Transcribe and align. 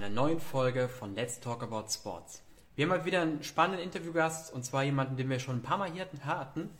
einer 0.00 0.08
neuen 0.08 0.40
Folge 0.40 0.88
von 0.88 1.14
Let's 1.14 1.40
Talk 1.40 1.62
About 1.62 1.90
Sports. 1.90 2.42
Wir 2.74 2.86
haben 2.86 2.92
heute 2.92 3.04
wieder 3.04 3.20
einen 3.20 3.42
spannenden 3.42 3.84
Interviewgast 3.84 4.50
und 4.50 4.64
zwar 4.64 4.82
jemanden, 4.82 5.18
den 5.18 5.28
wir 5.28 5.38
schon 5.38 5.56
ein 5.56 5.62
paar 5.62 5.76
Mal 5.76 5.92
hier 5.92 6.06
hatten. 6.24 6.70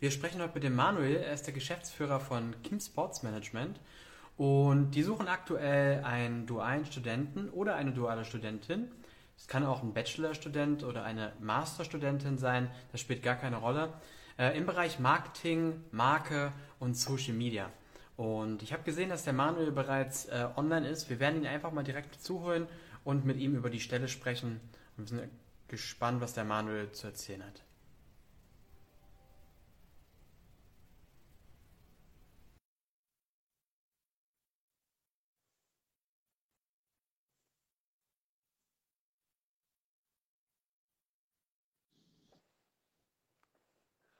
Wir 0.00 0.10
sprechen 0.10 0.40
heute 0.40 0.54
mit 0.54 0.62
dem 0.62 0.74
Manuel, 0.74 1.16
er 1.16 1.34
ist 1.34 1.46
der 1.46 1.52
Geschäftsführer 1.52 2.18
von 2.18 2.54
Kim 2.62 2.80
Sports 2.80 3.22
Management 3.22 3.78
und 4.38 4.92
die 4.92 5.02
suchen 5.02 5.28
aktuell 5.28 6.02
einen 6.02 6.46
dualen 6.46 6.86
Studenten 6.86 7.50
oder 7.50 7.74
eine 7.74 7.92
duale 7.92 8.24
Studentin. 8.24 8.90
Es 9.36 9.46
kann 9.46 9.66
auch 9.66 9.82
ein 9.82 9.92
Bachelorstudent 9.92 10.82
oder 10.82 11.04
eine 11.04 11.34
Masterstudentin 11.40 12.38
sein, 12.38 12.70
das 12.90 13.02
spielt 13.02 13.22
gar 13.22 13.36
keine 13.36 13.56
Rolle. 13.58 13.92
Äh, 14.38 14.56
Im 14.56 14.64
Bereich 14.64 14.98
Marketing, 14.98 15.84
Marke 15.90 16.52
und 16.78 16.96
Social 16.96 17.34
Media. 17.34 17.68
Und 18.22 18.62
ich 18.62 18.72
habe 18.72 18.84
gesehen, 18.84 19.08
dass 19.08 19.24
der 19.24 19.32
Manuel 19.32 19.72
bereits 19.72 20.26
äh, 20.26 20.46
online 20.54 20.88
ist. 20.88 21.10
Wir 21.10 21.18
werden 21.18 21.40
ihn 21.40 21.46
einfach 21.48 21.72
mal 21.72 21.82
direkt 21.82 22.22
zuholen 22.22 22.68
und 23.02 23.24
mit 23.24 23.36
ihm 23.38 23.56
über 23.56 23.68
die 23.68 23.80
Stelle 23.80 24.06
sprechen. 24.06 24.60
Und 24.96 25.10
wir 25.10 25.18
sind 25.18 25.32
gespannt, 25.66 26.20
was 26.20 26.32
der 26.32 26.44
Manuel 26.44 26.92
zu 26.92 27.08
erzählen 27.08 27.44
hat. 27.44 27.62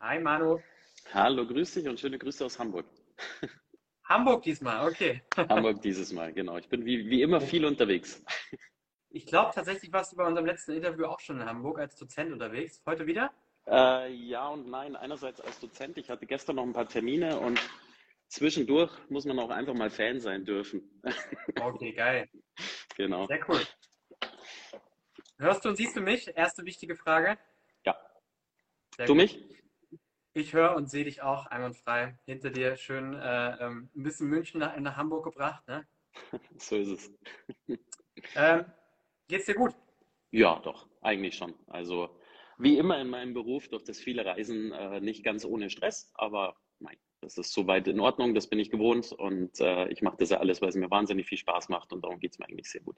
Hi 0.01 0.19
Manu. 0.19 0.59
Hallo, 1.15 1.47
grüß 1.47 1.75
dich 1.75 1.89
und 1.89 1.98
schöne 2.01 2.19
Grüße 2.19 2.45
aus 2.45 2.59
Hamburg. 2.59 2.87
Hamburg 4.05 4.42
diesmal, 4.42 4.88
okay. 4.88 5.23
Hamburg 5.37 5.80
dieses 5.83 6.12
Mal, 6.12 6.33
genau. 6.33 6.59
Ich 6.59 6.69
bin 6.69 6.84
wie, 6.84 7.09
wie 7.09 7.23
immer 7.23 7.41
viel 7.41 7.65
unterwegs. 7.65 8.23
Ich 9.15 9.27
glaube 9.27 9.52
tatsächlich 9.55 9.92
warst 9.92 10.12
du 10.12 10.16
bei 10.16 10.27
unserem 10.27 10.47
letzten 10.47 10.73
Interview 10.73 11.05
auch 11.05 11.20
schon 11.20 11.41
in 11.41 11.47
Hamburg 11.47 11.78
als 11.78 11.97
Dozent 11.97 12.33
unterwegs. 12.33 12.83
Heute 12.86 13.06
wieder? 13.06 13.31
Äh, 13.67 14.11
ja 14.12 14.48
und 14.48 14.69
nein. 14.69 14.97
Einerseits 14.97 15.41
als 15.41 15.61
Dozent. 15.61 15.98
Ich 15.98 16.09
hatte 16.09 16.27
gestern 16.27 16.56
noch 16.56 16.64
ein 16.64 16.72
paar 16.72 16.89
Termine 16.89 17.39
und 17.39 17.61
zwischendurch 18.28 18.91
muss 19.11 19.27
man 19.27 19.39
auch 19.39 19.50
einfach 19.50 19.75
mal 19.75 19.91
Fan 19.91 20.20
sein 20.20 20.44
dürfen. 20.44 20.83
Okay, 21.61 21.92
geil. 21.92 22.28
Genau. 22.97 23.27
Sehr 23.27 23.48
cool. 23.48 23.61
Hörst 25.39 25.64
du 25.64 25.69
und 25.70 25.77
siehst 25.77 25.97
du 25.97 26.00
mich? 26.00 26.34
Erste 26.34 26.64
wichtige 26.64 26.97
Frage. 26.97 27.39
Ja. 27.84 27.97
Sehr 28.97 29.06
du 29.06 29.12
gut. 29.12 29.22
mich? 29.22 29.62
Ich 30.34 30.55
höre 30.55 30.75
und 30.77 30.88
sehe 30.88 31.05
dich 31.05 31.20
auch 31.22 31.47
einwandfrei. 31.47 32.19
Hinter 32.25 32.50
dir 32.50 32.77
schön 32.77 33.14
äh, 33.14 33.56
ähm, 33.66 33.91
ein 33.94 34.02
bisschen 34.02 34.28
München 34.28 34.61
nach, 34.61 34.75
nach 34.78 34.97
Hamburg 34.97 35.25
gebracht. 35.25 35.66
Ne? 35.69 35.86
So 36.58 36.77
ist 36.77 36.88
es. 36.88 37.12
Ähm, 38.36 38.66
geht's 39.27 39.47
dir 39.47 39.55
gut? 39.55 39.75
Ja, 40.30 40.60
doch, 40.60 40.86
eigentlich 41.00 41.34
schon. 41.34 41.55
Also 41.66 42.16
wie 42.58 42.78
immer 42.78 43.00
in 43.00 43.08
meinem 43.08 43.34
Beruf 43.34 43.69
durch 43.69 43.84
das 43.84 43.98
viele 43.98 44.25
Reisen 44.25 44.70
äh, 44.70 45.00
nicht 45.00 45.25
ganz 45.25 45.44
ohne 45.44 45.70
Stress, 45.70 46.12
aber 46.14 46.56
nein, 46.78 46.97
das 47.20 47.38
ist 47.38 47.53
soweit 47.53 47.88
in 47.88 48.00
Ordnung, 48.00 48.34
das 48.34 48.48
bin 48.48 48.58
ich 48.58 48.70
gewohnt 48.70 49.12
und 49.12 49.58
äh, 49.60 49.88
ich 49.88 50.03
mache 50.03 50.19
das 50.19 50.30
ja 50.30 50.38
alles, 50.38 50.60
weil 50.60 50.69
es 50.69 50.77
mir 50.77 50.91
wahnsinnig 50.91 51.27
viel 51.27 51.38
Spaß 51.38 51.70
macht 51.70 51.92
und 51.92 52.05
darum 52.05 52.20
geht 52.20 52.33
es 52.33 52.38
mir 52.38 52.47
eigentlich 52.47 52.70
sehr 52.70 52.83
gut. 52.83 52.97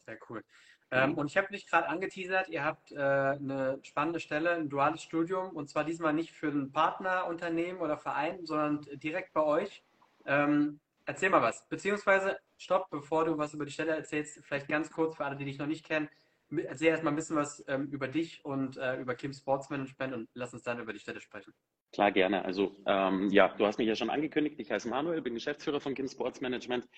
Sehr 0.00 0.18
cool. 0.28 0.44
Ähm, 0.92 1.14
und 1.14 1.28
ich 1.28 1.36
habe 1.36 1.48
dich 1.52 1.66
gerade 1.66 1.88
angeteasert, 1.88 2.48
ihr 2.48 2.64
habt 2.64 2.90
äh, 2.92 2.96
eine 2.96 3.78
spannende 3.82 4.18
Stelle, 4.18 4.52
ein 4.52 4.68
duales 4.68 5.02
Studium, 5.02 5.50
und 5.50 5.68
zwar 5.68 5.84
diesmal 5.84 6.12
nicht 6.12 6.32
für 6.32 6.48
ein 6.48 6.72
Partnerunternehmen 6.72 7.80
oder 7.80 7.96
Verein, 7.96 8.44
sondern 8.44 8.80
direkt 8.98 9.32
bei 9.32 9.42
euch. 9.42 9.84
Ähm, 10.26 10.80
erzähl 11.06 11.30
mal 11.30 11.42
was. 11.42 11.68
Beziehungsweise, 11.68 12.38
stopp, 12.56 12.90
bevor 12.90 13.24
du 13.24 13.38
was 13.38 13.54
über 13.54 13.64
die 13.64 13.72
Stelle 13.72 13.94
erzählst, 13.94 14.40
vielleicht 14.44 14.68
ganz 14.68 14.90
kurz 14.90 15.16
für 15.16 15.24
alle, 15.24 15.36
die 15.36 15.44
dich 15.44 15.58
noch 15.58 15.66
nicht 15.66 15.86
kennen, 15.86 16.08
erzähl 16.50 16.88
erstmal 16.88 17.12
ein 17.12 17.16
bisschen 17.16 17.36
was 17.36 17.64
ähm, 17.68 17.86
über 17.90 18.08
dich 18.08 18.44
und 18.44 18.76
äh, 18.76 18.96
über 18.96 19.14
Kim 19.14 19.32
Sports 19.32 19.70
Management 19.70 20.14
und 20.14 20.28
lass 20.34 20.52
uns 20.52 20.64
dann 20.64 20.80
über 20.80 20.92
die 20.92 20.98
Stelle 20.98 21.20
sprechen. 21.20 21.54
Klar, 21.92 22.12
gerne. 22.12 22.44
Also 22.44 22.76
ähm, 22.86 23.30
ja, 23.30 23.48
du 23.48 23.66
hast 23.66 23.78
mich 23.78 23.88
ja 23.88 23.96
schon 23.96 24.10
angekündigt. 24.10 24.60
Ich 24.60 24.70
heiße 24.70 24.88
Manuel, 24.88 25.22
bin 25.22 25.34
Geschäftsführer 25.34 25.80
von 25.80 25.94
Kim 25.94 26.06
Sports 26.06 26.40
Management. 26.40 26.88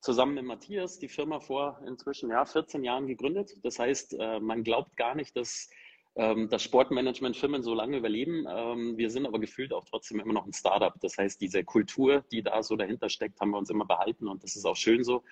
Zusammen 0.00 0.34
mit 0.34 0.44
Matthias 0.44 0.98
die 0.98 1.08
Firma 1.08 1.40
vor 1.40 1.80
inzwischen 1.86 2.28
ja, 2.30 2.44
14 2.44 2.84
Jahren 2.84 3.06
gegründet. 3.06 3.52
Das 3.62 3.78
heißt, 3.78 4.14
äh, 4.18 4.40
man 4.40 4.62
glaubt 4.62 4.94
gar 4.96 5.14
nicht, 5.14 5.34
dass 5.36 5.70
ähm, 6.16 6.50
das 6.50 6.62
Sportmanagement-Firmen 6.64 7.62
so 7.62 7.72
lange 7.72 7.96
überleben. 7.96 8.44
Ähm, 8.46 8.98
wir 8.98 9.08
sind 9.08 9.26
aber 9.26 9.40
gefühlt 9.40 9.72
auch 9.72 9.86
trotzdem 9.86 10.20
immer 10.20 10.34
noch 10.34 10.44
ein 10.44 10.52
Startup. 10.52 10.92
Das 11.00 11.16
heißt, 11.16 11.40
diese 11.40 11.64
Kultur, 11.64 12.22
die 12.30 12.42
da 12.42 12.62
so 12.62 12.76
dahinter 12.76 13.08
steckt, 13.08 13.40
haben 13.40 13.52
wir 13.52 13.58
uns 13.58 13.70
immer 13.70 13.86
behalten 13.86 14.28
und 14.28 14.44
das 14.44 14.56
ist 14.56 14.66
auch 14.66 14.76
schön 14.76 15.02
so. 15.02 15.22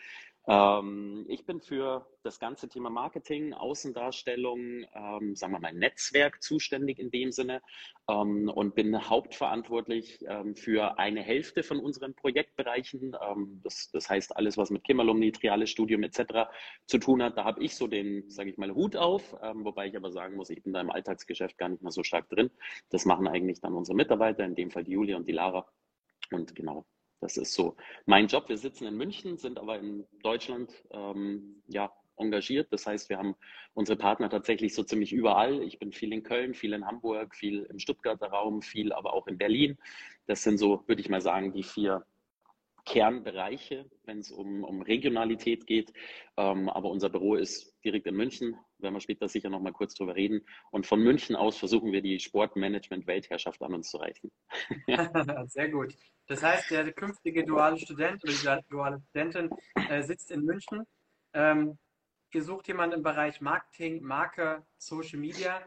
Ähm, 0.46 1.26
ich 1.28 1.44
bin 1.44 1.60
für 1.60 2.06
das 2.22 2.38
ganze 2.38 2.68
Thema 2.68 2.88
Marketing, 2.88 3.52
Außendarstellung, 3.52 4.84
ähm, 4.94 5.36
sagen 5.36 5.52
wir 5.52 5.60
mal 5.60 5.74
Netzwerk 5.74 6.42
zuständig 6.42 6.98
in 6.98 7.10
dem 7.10 7.30
Sinne 7.30 7.60
ähm, 8.08 8.48
und 8.48 8.74
bin 8.74 9.08
hauptverantwortlich 9.08 10.24
ähm, 10.26 10.56
für 10.56 10.98
eine 10.98 11.22
Hälfte 11.22 11.62
von 11.62 11.78
unseren 11.78 12.14
Projektbereichen. 12.14 13.16
Ähm, 13.20 13.60
das, 13.62 13.90
das, 13.92 14.08
heißt 14.08 14.36
alles, 14.36 14.56
was 14.56 14.70
mit 14.70 14.82
Kimmerlumni, 14.84 15.32
Triales 15.32 15.70
Studium 15.70 16.02
etc. 16.02 16.50
zu 16.86 16.98
tun 16.98 17.22
hat. 17.22 17.36
Da 17.36 17.44
habe 17.44 17.62
ich 17.62 17.76
so 17.76 17.86
den, 17.86 18.28
sage 18.30 18.50
ich 18.50 18.56
mal, 18.56 18.74
Hut 18.74 18.96
auf, 18.96 19.36
ähm, 19.42 19.64
wobei 19.64 19.88
ich 19.88 19.96
aber 19.96 20.10
sagen 20.10 20.36
muss, 20.36 20.50
ich 20.50 20.62
bin 20.62 20.72
da 20.72 20.80
im 20.80 20.90
Alltagsgeschäft 20.90 21.58
gar 21.58 21.68
nicht 21.68 21.82
mehr 21.82 21.92
so 21.92 22.02
stark 22.02 22.28
drin. 22.30 22.50
Das 22.88 23.04
machen 23.04 23.28
eigentlich 23.28 23.60
dann 23.60 23.74
unsere 23.74 23.96
Mitarbeiter, 23.96 24.44
in 24.44 24.54
dem 24.54 24.70
Fall 24.70 24.84
die 24.84 24.92
Julia 24.92 25.16
und 25.16 25.28
die 25.28 25.32
Lara. 25.32 25.66
Und 26.32 26.54
genau, 26.54 26.86
das 27.20 27.36
ist 27.36 27.52
so 27.52 27.76
mein 28.06 28.26
Job. 28.26 28.48
Wir 28.48 28.56
sitzen 28.56 28.86
in 28.86 28.96
München, 28.96 29.36
sind 29.36 29.58
aber 29.58 29.78
in 29.78 30.06
Deutschland 30.22 30.72
ähm, 30.90 31.62
ja, 31.66 31.92
engagiert. 32.16 32.72
Das 32.72 32.86
heißt, 32.86 33.08
wir 33.08 33.18
haben 33.18 33.34
unsere 33.74 33.98
Partner 33.98 34.30
tatsächlich 34.30 34.74
so 34.74 34.82
ziemlich 34.82 35.12
überall. 35.12 35.62
Ich 35.62 35.78
bin 35.78 35.92
viel 35.92 36.12
in 36.12 36.22
Köln, 36.22 36.54
viel 36.54 36.72
in 36.72 36.86
Hamburg, 36.86 37.34
viel 37.34 37.64
im 37.64 37.78
Stuttgarter 37.78 38.28
Raum, 38.28 38.62
viel 38.62 38.92
aber 38.92 39.12
auch 39.14 39.26
in 39.26 39.38
Berlin. 39.38 39.78
Das 40.26 40.42
sind 40.42 40.58
so, 40.58 40.84
würde 40.86 41.00
ich 41.00 41.08
mal 41.08 41.20
sagen, 41.20 41.52
die 41.52 41.62
vier 41.62 42.04
Kernbereiche, 42.86 43.90
wenn 44.04 44.18
es 44.18 44.30
um, 44.30 44.64
um 44.64 44.82
Regionalität 44.82 45.66
geht. 45.66 45.92
Ähm, 46.36 46.68
aber 46.68 46.90
unser 46.90 47.10
Büro 47.10 47.34
ist 47.34 47.76
direkt 47.84 48.06
in 48.06 48.16
München, 48.16 48.56
werden 48.78 48.94
wir 48.94 49.00
später 49.00 49.28
sicher 49.28 49.50
noch 49.50 49.60
mal 49.60 49.72
kurz 49.72 49.94
drüber 49.94 50.16
reden. 50.16 50.40
Und 50.70 50.86
von 50.86 51.00
München 51.00 51.36
aus 51.36 51.56
versuchen 51.58 51.92
wir 51.92 52.02
die 52.02 52.18
Sportmanagement-Weltherrschaft 52.18 53.62
an 53.62 53.74
uns 53.74 53.90
zu 53.90 53.98
reichen. 53.98 54.30
Sehr 55.48 55.68
gut. 55.68 55.94
Das 56.30 56.44
heißt, 56.44 56.70
der 56.70 56.92
künftige 56.92 57.44
duale 57.44 57.76
Student 57.76 58.22
oder 58.22 58.60
die 58.62 58.68
duale 58.68 59.00
Studentin 59.00 59.50
äh, 59.88 60.00
sitzt 60.00 60.30
in 60.30 60.44
München. 60.44 60.86
Ähm, 61.34 61.76
ihr 62.32 62.44
sucht 62.44 62.68
jemanden 62.68 62.98
im 62.98 63.02
Bereich 63.02 63.40
Marketing, 63.40 64.00
Marke, 64.00 64.64
Social 64.78 65.18
Media. 65.18 65.60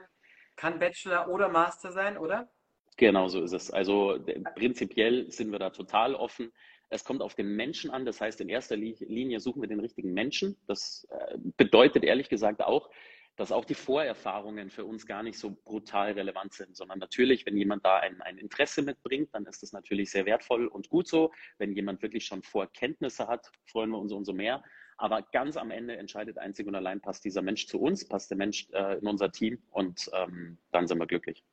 Kann 0.55 0.79
Bachelor 0.79 1.27
oder 1.27 1.49
Master 1.49 1.91
sein, 1.91 2.17
oder? 2.17 2.49
Genau 2.95 3.27
so 3.27 3.41
ist 3.41 3.51
es. 3.51 3.71
Also 3.71 4.17
prinzipiell 4.55 5.29
sind 5.29 5.51
wir 5.51 5.59
da 5.59 5.69
total 5.69 6.15
offen. 6.15 6.53
Es 6.87 7.03
kommt 7.03 7.21
auf 7.21 7.35
den 7.35 7.57
Menschen 7.57 7.91
an. 7.91 8.05
Das 8.05 8.21
heißt, 8.21 8.39
in 8.39 8.47
erster 8.47 8.77
Linie 8.77 9.41
suchen 9.41 9.61
wir 9.61 9.67
den 9.67 9.81
richtigen 9.81 10.13
Menschen. 10.13 10.55
Das 10.65 11.05
äh, 11.09 11.39
bedeutet 11.57 12.05
ehrlich 12.05 12.29
gesagt 12.29 12.61
auch, 12.61 12.89
dass 13.35 13.51
auch 13.51 13.65
die 13.65 13.73
Vorerfahrungen 13.73 14.69
für 14.69 14.85
uns 14.85 15.05
gar 15.05 15.23
nicht 15.23 15.39
so 15.39 15.51
brutal 15.63 16.11
relevant 16.11 16.53
sind, 16.53 16.75
sondern 16.75 16.99
natürlich, 16.99 17.45
wenn 17.45 17.57
jemand 17.57 17.85
da 17.85 17.97
ein, 17.97 18.21
ein 18.21 18.37
Interesse 18.37 18.81
mitbringt, 18.81 19.33
dann 19.33 19.45
ist 19.45 19.63
das 19.63 19.71
natürlich 19.71 20.11
sehr 20.11 20.25
wertvoll 20.25 20.67
und 20.67 20.89
gut 20.89 21.07
so. 21.07 21.31
Wenn 21.57 21.73
jemand 21.73 22.01
wirklich 22.01 22.25
schon 22.25 22.43
Vorkenntnisse 22.43 23.27
hat, 23.27 23.51
freuen 23.65 23.89
wir 23.89 23.97
uns 23.97 24.11
umso 24.11 24.33
mehr. 24.33 24.63
Aber 24.97 25.23
ganz 25.23 25.57
am 25.57 25.71
Ende 25.71 25.97
entscheidet 25.97 26.37
einzig 26.37 26.67
und 26.67 26.75
allein, 26.75 27.01
passt 27.01 27.25
dieser 27.25 27.41
Mensch 27.41 27.67
zu 27.67 27.79
uns, 27.79 28.07
passt 28.07 28.29
der 28.29 28.37
Mensch 28.37 28.67
äh, 28.71 28.99
in 28.99 29.07
unser 29.07 29.31
Team 29.31 29.61
und 29.71 30.09
ähm, 30.13 30.59
dann 30.71 30.87
sind 30.87 30.99
wir 30.99 31.07
glücklich. 31.07 31.43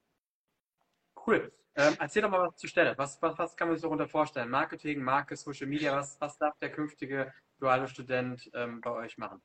Cool. 1.27 1.51
Ähm, 1.77 1.95
erzähl 1.99 2.23
doch 2.23 2.31
mal 2.31 2.49
was 2.49 2.57
zur 2.57 2.69
Stelle. 2.69 2.97
Was, 2.99 3.21
was, 3.23 3.39
was 3.39 3.57
kann 3.57 3.69
man 3.69 3.77
sich 3.77 3.83
darunter 3.83 4.09
vorstellen? 4.09 4.51
Marketing, 4.51 5.03
Marke, 5.03 5.37
Social 5.37 5.67
Media, 5.67 5.97
was, 5.97 6.21
was 6.21 6.37
darf 6.37 6.59
der 6.59 6.71
künftige 6.71 7.33
duale 7.59 7.89
Student 7.89 8.51
ähm, 8.55 8.81
bei 8.81 8.91
euch 8.91 9.17
machen? 9.17 9.41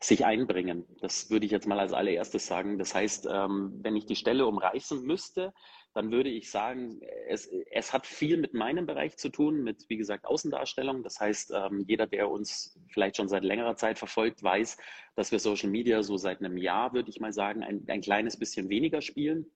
Sich 0.00 0.26
einbringen. 0.26 0.84
Das 1.00 1.30
würde 1.30 1.46
ich 1.46 1.52
jetzt 1.52 1.66
mal 1.66 1.80
als 1.80 1.92
allererstes 1.92 2.46
sagen. 2.46 2.78
Das 2.78 2.94
heißt, 2.94 3.28
ähm, 3.30 3.78
wenn 3.82 3.96
ich 3.96 4.04
die 4.04 4.16
Stelle 4.16 4.46
umreißen 4.46 5.02
müsste, 5.02 5.54
dann 5.94 6.12
würde 6.12 6.28
ich 6.28 6.50
sagen, 6.50 7.00
es, 7.28 7.48
es 7.70 7.92
hat 7.94 8.06
viel 8.06 8.36
mit 8.36 8.52
meinem 8.52 8.84
Bereich 8.84 9.16
zu 9.16 9.30
tun, 9.30 9.62
mit, 9.62 9.86
wie 9.88 9.96
gesagt, 9.96 10.26
Außendarstellung. 10.26 11.02
Das 11.02 11.18
heißt, 11.18 11.52
ähm, 11.54 11.84
jeder, 11.88 12.06
der 12.06 12.28
uns 12.30 12.78
vielleicht 12.88 13.16
schon 13.16 13.28
seit 13.28 13.44
längerer 13.44 13.76
Zeit 13.76 13.98
verfolgt, 13.98 14.42
weiß, 14.42 14.76
dass 15.14 15.32
wir 15.32 15.38
Social 15.38 15.70
Media 15.70 16.02
so 16.02 16.18
seit 16.18 16.40
einem 16.40 16.58
Jahr, 16.58 16.92
würde 16.92 17.08
ich 17.08 17.18
mal 17.18 17.32
sagen, 17.32 17.62
ein, 17.62 17.84
ein 17.88 18.02
kleines 18.02 18.38
bisschen 18.38 18.68
weniger 18.68 19.00
spielen 19.00 19.46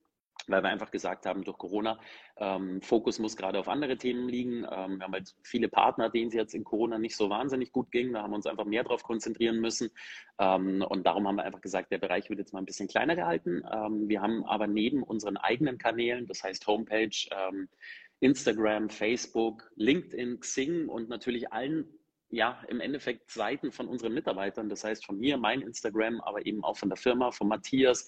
weil 0.49 0.63
wir 0.63 0.71
einfach 0.71 0.91
gesagt 0.91 1.27
haben, 1.27 1.45
durch 1.45 1.59
Corona, 1.59 1.99
ähm, 2.37 2.81
Fokus 2.83 3.19
muss 3.19 3.37
gerade 3.37 3.59
auf 3.59 3.69
andere 3.69 3.97
Themen 3.97 4.29
liegen. 4.29 4.65
Ähm, 4.71 4.99
wir 4.99 5.05
haben 5.05 5.13
halt 5.13 5.35
viele 5.43 5.69
Partner, 5.69 6.11
denen 6.11 6.29
es 6.29 6.35
jetzt 6.35 6.55
in 6.55 6.65
Corona 6.65 6.99
nicht 6.99 7.17
so 7.17 7.31
wahnsinnig 7.31 7.73
gut 7.73 7.91
ging. 7.91 8.13
Da 8.13 8.23
haben 8.23 8.31
wir 8.31 8.37
uns 8.37 8.47
einfach 8.47 8.65
mehr 8.65 8.83
darauf 8.83 9.03
konzentrieren 9.03 9.61
müssen. 9.61 9.91
Ähm, 10.39 10.85
und 10.89 11.07
darum 11.07 11.27
haben 11.29 11.37
wir 11.37 11.45
einfach 11.45 11.61
gesagt, 11.61 11.93
der 11.93 11.99
Bereich 11.99 12.29
wird 12.31 12.39
jetzt 12.39 12.53
mal 12.53 12.61
ein 12.61 12.67
bisschen 12.67 12.89
kleiner 12.89 13.17
gehalten. 13.17 13.63
Ähm, 13.73 14.09
wir 14.09 14.23
haben 14.23 14.45
aber 14.45 14.67
neben 14.67 15.03
unseren 15.03 15.37
eigenen 15.37 15.79
Kanälen, 15.79 16.27
das 16.27 16.43
heißt 16.43 16.67
Homepage, 16.67 17.29
ähm, 17.31 17.69
Instagram, 18.21 18.91
Facebook, 18.91 19.71
LinkedIn, 19.77 20.41
Xing 20.41 20.89
und 20.89 21.09
natürlich 21.09 21.53
allen 21.53 22.00
ja, 22.31 22.63
im 22.69 22.81
Endeffekt 22.81 23.31
Seiten 23.31 23.73
von 23.73 23.89
unseren 23.89 24.15
Mitarbeitern, 24.15 24.69
das 24.69 24.85
heißt 24.85 25.05
von 25.05 25.19
mir, 25.19 25.37
mein 25.37 25.63
Instagram, 25.63 26.21
aber 26.21 26.47
eben 26.47 26.63
auch 26.63 26.77
von 26.77 26.89
der 26.89 26.97
Firma, 26.97 27.33
von 27.33 27.49
Matthias, 27.49 28.07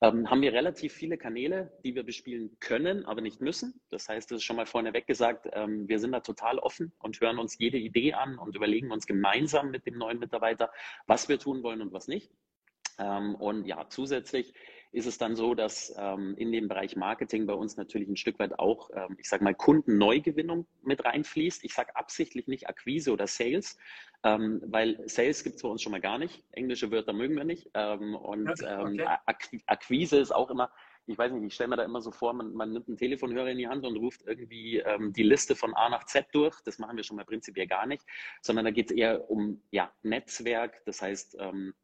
ähm, 0.00 0.30
haben 0.30 0.42
wir 0.42 0.52
relativ 0.52 0.92
viele 0.92 1.18
Kanäle, 1.18 1.72
die 1.84 1.94
wir 1.94 2.04
bespielen 2.04 2.56
können, 2.60 3.04
aber 3.04 3.20
nicht 3.20 3.40
müssen. 3.40 3.80
Das 3.90 4.08
heißt, 4.08 4.30
das 4.30 4.38
ist 4.38 4.44
schon 4.44 4.56
mal 4.56 4.66
vorneweg 4.66 5.06
gesagt, 5.06 5.48
ähm, 5.52 5.88
wir 5.88 5.98
sind 5.98 6.12
da 6.12 6.20
total 6.20 6.58
offen 6.58 6.92
und 6.98 7.20
hören 7.20 7.38
uns 7.38 7.58
jede 7.58 7.78
Idee 7.78 8.12
an 8.12 8.38
und 8.38 8.54
überlegen 8.54 8.92
uns 8.92 9.06
gemeinsam 9.06 9.70
mit 9.70 9.86
dem 9.86 9.98
neuen 9.98 10.20
Mitarbeiter, 10.20 10.70
was 11.06 11.28
wir 11.28 11.38
tun 11.38 11.62
wollen 11.62 11.82
und 11.82 11.92
was 11.92 12.06
nicht. 12.06 12.30
Ähm, 12.98 13.34
und 13.34 13.66
ja, 13.66 13.88
zusätzlich 13.88 14.54
ist 14.94 15.06
es 15.06 15.18
dann 15.18 15.34
so, 15.34 15.54
dass 15.54 15.92
ähm, 15.98 16.36
in 16.36 16.52
dem 16.52 16.68
Bereich 16.68 16.94
Marketing 16.94 17.46
bei 17.46 17.52
uns 17.52 17.76
natürlich 17.76 18.08
ein 18.08 18.16
Stück 18.16 18.38
weit 18.38 18.58
auch, 18.60 18.90
ähm, 18.94 19.16
ich 19.18 19.28
sage 19.28 19.42
mal, 19.42 19.54
Kundenneugewinnung 19.54 20.66
mit 20.82 21.04
reinfließt. 21.04 21.64
Ich 21.64 21.74
sage 21.74 21.96
absichtlich 21.96 22.46
nicht 22.46 22.68
Akquise 22.68 23.12
oder 23.12 23.26
Sales, 23.26 23.76
ähm, 24.22 24.62
weil 24.66 25.02
Sales 25.08 25.42
gibt 25.42 25.56
es 25.56 25.62
bei 25.62 25.68
uns 25.68 25.82
schon 25.82 25.90
mal 25.90 26.00
gar 26.00 26.18
nicht. 26.18 26.44
Englische 26.52 26.92
Wörter 26.92 27.12
mögen 27.12 27.34
wir 27.34 27.42
nicht. 27.42 27.70
Ähm, 27.74 28.14
und 28.14 28.52
ähm, 28.64 29.00
okay. 29.26 29.60
Akquise 29.66 30.18
ist 30.18 30.32
auch 30.32 30.48
immer, 30.48 30.70
ich 31.06 31.18
weiß 31.18 31.32
nicht, 31.32 31.44
ich 31.44 31.54
stelle 31.54 31.70
mir 31.70 31.76
da 31.76 31.84
immer 31.84 32.00
so 32.00 32.12
vor, 32.12 32.32
man, 32.32 32.54
man, 32.54 32.72
nimmt 32.72 32.86
einen 32.86 32.96
Telefonhörer 32.96 33.50
in 33.50 33.58
die 33.58 33.68
Hand 33.68 33.84
und 33.84 33.96
ruft 33.96 34.22
irgendwie 34.26 34.78
ähm, 34.78 35.12
die 35.12 35.24
Liste 35.24 35.56
von 35.56 35.74
A 35.74 35.88
nach 35.88 36.04
Z 36.04 36.26
durch. 36.32 36.60
Das 36.64 36.78
machen 36.78 36.96
wir 36.96 37.02
schon 37.02 37.16
mal 37.16 37.26
prinzipiell 37.26 37.66
gar 37.66 37.86
nicht, 37.86 38.04
sondern 38.42 38.64
da 38.64 38.70
geht 38.70 38.92
es 38.92 38.96
eher 38.96 39.28
um 39.28 39.60
ja, 39.72 39.92
Netzwerk. 40.02 40.82
Das 40.86 41.02
heißt, 41.02 41.36
ähm, 41.40 41.74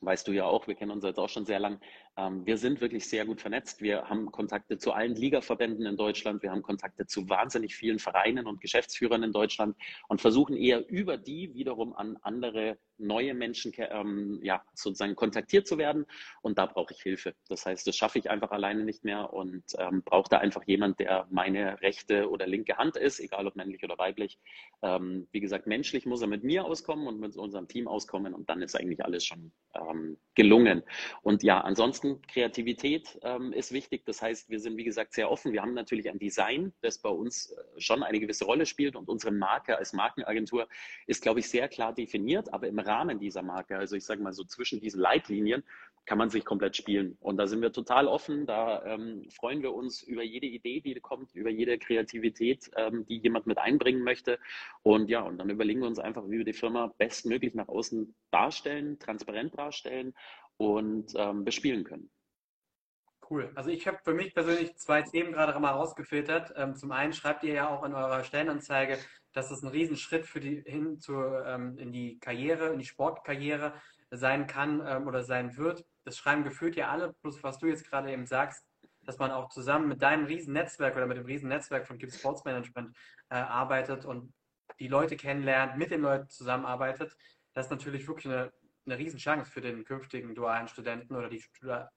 weißt 0.00 0.26
du 0.26 0.32
ja 0.32 0.44
auch, 0.44 0.66
wir 0.66 0.74
kennen 0.74 0.90
uns 0.90 1.04
jetzt 1.04 1.18
auch 1.18 1.28
schon 1.28 1.44
sehr 1.44 1.60
lang, 1.60 1.80
wir 2.14 2.58
sind 2.58 2.82
wirklich 2.82 3.08
sehr 3.08 3.24
gut 3.24 3.40
vernetzt. 3.40 3.80
Wir 3.80 4.08
haben 4.08 4.30
Kontakte 4.30 4.76
zu 4.76 4.92
allen 4.92 5.14
Ligaverbänden 5.14 5.86
in 5.86 5.96
Deutschland. 5.96 6.42
Wir 6.42 6.50
haben 6.50 6.62
Kontakte 6.62 7.06
zu 7.06 7.28
wahnsinnig 7.30 7.74
vielen 7.74 7.98
Vereinen 7.98 8.46
und 8.46 8.60
Geschäftsführern 8.60 9.22
in 9.22 9.32
Deutschland 9.32 9.76
und 10.08 10.20
versuchen 10.20 10.54
eher 10.56 10.86
über 10.90 11.16
die 11.16 11.54
wiederum 11.54 11.94
an 11.94 12.18
andere 12.20 12.76
neue 12.98 13.34
Menschen 13.34 13.72
ähm, 13.76 14.40
ja, 14.42 14.62
sozusagen 14.74 15.16
kontaktiert 15.16 15.66
zu 15.66 15.78
werden. 15.78 16.06
Und 16.40 16.58
da 16.58 16.66
brauche 16.66 16.92
ich 16.92 17.02
Hilfe. 17.02 17.34
Das 17.48 17.66
heißt, 17.66 17.86
das 17.86 17.96
schaffe 17.96 18.18
ich 18.18 18.30
einfach 18.30 18.50
alleine 18.50 18.84
nicht 18.84 19.04
mehr 19.04 19.32
und 19.32 19.64
ähm, 19.78 20.02
brauche 20.04 20.28
da 20.28 20.38
einfach 20.38 20.62
jemand, 20.66 21.00
der 21.00 21.26
meine 21.30 21.80
rechte 21.80 22.30
oder 22.30 22.46
linke 22.46 22.76
Hand 22.76 22.96
ist, 22.96 23.20
egal 23.20 23.46
ob 23.46 23.56
männlich 23.56 23.82
oder 23.82 23.98
weiblich. 23.98 24.38
Ähm, 24.82 25.26
wie 25.32 25.40
gesagt, 25.40 25.66
menschlich 25.66 26.06
muss 26.06 26.22
er 26.22 26.28
mit 26.28 26.44
mir 26.44 26.64
auskommen 26.64 27.06
und 27.06 27.20
mit 27.20 27.36
unserem 27.36 27.68
Team 27.68 27.88
auskommen 27.88 28.34
und 28.34 28.48
dann 28.48 28.62
ist 28.62 28.76
eigentlich 28.76 29.04
alles 29.04 29.24
schon 29.24 29.52
ähm, 29.74 30.16
gelungen. 30.34 30.82
Und 31.22 31.42
ja, 31.42 31.60
ansonsten 31.60 32.01
ansonsten 32.02 32.22
Kreativität 32.26 33.18
ähm, 33.22 33.52
ist 33.52 33.72
wichtig. 33.72 34.04
Das 34.04 34.22
heißt, 34.22 34.50
wir 34.50 34.60
sind, 34.60 34.76
wie 34.76 34.84
gesagt, 34.84 35.14
sehr 35.14 35.30
offen. 35.30 35.52
Wir 35.52 35.62
haben 35.62 35.74
natürlich 35.74 36.10
ein 36.10 36.18
Design, 36.18 36.72
das 36.80 36.98
bei 36.98 37.08
uns 37.08 37.50
äh, 37.50 37.80
schon 37.80 38.02
eine 38.02 38.20
gewisse 38.20 38.44
Rolle 38.44 38.66
spielt 38.66 38.96
und 38.96 39.08
unsere 39.08 39.32
Marke 39.32 39.76
als 39.76 39.92
Markenagentur 39.92 40.68
ist, 41.06 41.22
glaube 41.22 41.40
ich, 41.40 41.48
sehr 41.48 41.68
klar 41.68 41.94
definiert. 41.94 42.52
Aber 42.52 42.66
im 42.68 42.78
Rahmen 42.78 43.18
dieser 43.18 43.42
Marke, 43.42 43.76
also 43.76 43.96
ich 43.96 44.04
sage 44.04 44.22
mal 44.22 44.32
so 44.32 44.44
zwischen 44.44 44.80
diesen 44.80 45.00
Leitlinien, 45.00 45.62
kann 46.04 46.18
man 46.18 46.30
sich 46.30 46.44
komplett 46.44 46.76
spielen. 46.76 47.16
Und 47.20 47.36
da 47.36 47.46
sind 47.46 47.62
wir 47.62 47.72
total 47.72 48.08
offen. 48.08 48.44
Da 48.44 48.84
ähm, 48.84 49.28
freuen 49.30 49.62
wir 49.62 49.72
uns 49.72 50.02
über 50.02 50.24
jede 50.24 50.46
Idee, 50.46 50.80
die 50.80 50.94
kommt, 50.94 51.32
über 51.34 51.50
jede 51.50 51.78
Kreativität, 51.78 52.70
ähm, 52.76 53.06
die 53.06 53.18
jemand 53.18 53.46
mit 53.46 53.58
einbringen 53.58 54.02
möchte. 54.02 54.40
Und 54.82 55.08
ja, 55.08 55.20
und 55.20 55.38
dann 55.38 55.48
überlegen 55.48 55.80
wir 55.80 55.86
uns 55.86 56.00
einfach, 56.00 56.24
wie 56.26 56.38
wir 56.38 56.44
die 56.44 56.52
Firma 56.52 56.92
bestmöglich 56.98 57.54
nach 57.54 57.68
außen 57.68 58.14
darstellen, 58.32 58.98
transparent 58.98 59.56
darstellen 59.56 60.12
und 60.56 61.12
ähm, 61.16 61.44
bespielen 61.44 61.84
können. 61.84 62.10
Cool. 63.28 63.50
Also 63.54 63.70
ich 63.70 63.86
habe 63.86 63.98
für 64.04 64.12
mich 64.12 64.34
persönlich 64.34 64.76
zwei 64.76 65.02
Themen 65.02 65.32
gerade 65.32 65.58
mal 65.58 65.70
rausgefiltert. 65.70 66.52
Ähm, 66.56 66.74
zum 66.74 66.92
einen 66.92 67.12
schreibt 67.12 67.44
ihr 67.44 67.54
ja 67.54 67.68
auch 67.70 67.82
in 67.84 67.94
eurer 67.94 68.24
Stellenanzeige, 68.24 68.98
dass 69.32 69.50
es 69.50 69.62
ein 69.62 69.68
Riesenschritt 69.68 70.26
für 70.26 70.40
die 70.40 70.62
hin 70.66 70.98
zu, 70.98 71.14
ähm, 71.14 71.78
in 71.78 71.92
die 71.92 72.18
Karriere, 72.18 72.68
in 72.68 72.78
die 72.78 72.84
Sportkarriere 72.84 73.72
sein 74.10 74.46
kann 74.46 74.82
ähm, 74.86 75.06
oder 75.06 75.22
sein 75.22 75.56
wird. 75.56 75.86
Das 76.04 76.18
schreiben 76.18 76.44
gefühlt 76.44 76.76
ja 76.76 76.90
alle, 76.90 77.14
plus 77.22 77.42
was 77.42 77.58
du 77.58 77.66
jetzt 77.66 77.88
gerade 77.88 78.12
eben 78.12 78.26
sagst, 78.26 78.66
dass 79.04 79.18
man 79.18 79.30
auch 79.30 79.48
zusammen 79.48 79.88
mit 79.88 80.02
deinem 80.02 80.26
Riesennetzwerk 80.26 80.94
oder 80.96 81.06
mit 81.06 81.16
dem 81.16 81.24
Riesennetzwerk 81.24 81.86
von 81.86 81.98
Gibbs 81.98 82.18
Sports 82.18 82.44
Management 82.44 82.94
äh, 83.30 83.36
arbeitet 83.36 84.04
und 84.04 84.32
die 84.78 84.88
Leute 84.88 85.16
kennenlernt, 85.16 85.76
mit 85.78 85.90
den 85.90 86.02
Leuten 86.02 86.28
zusammenarbeitet. 86.28 87.16
Das 87.54 87.66
ist 87.66 87.70
natürlich 87.70 88.06
wirklich 88.06 88.32
eine 88.32 88.52
eine 88.86 88.98
Riesenchance 88.98 89.50
für 89.50 89.60
den 89.60 89.84
künftigen 89.84 90.34
dualen 90.34 90.68
Studenten 90.68 91.14
oder 91.14 91.28
die 91.28 91.42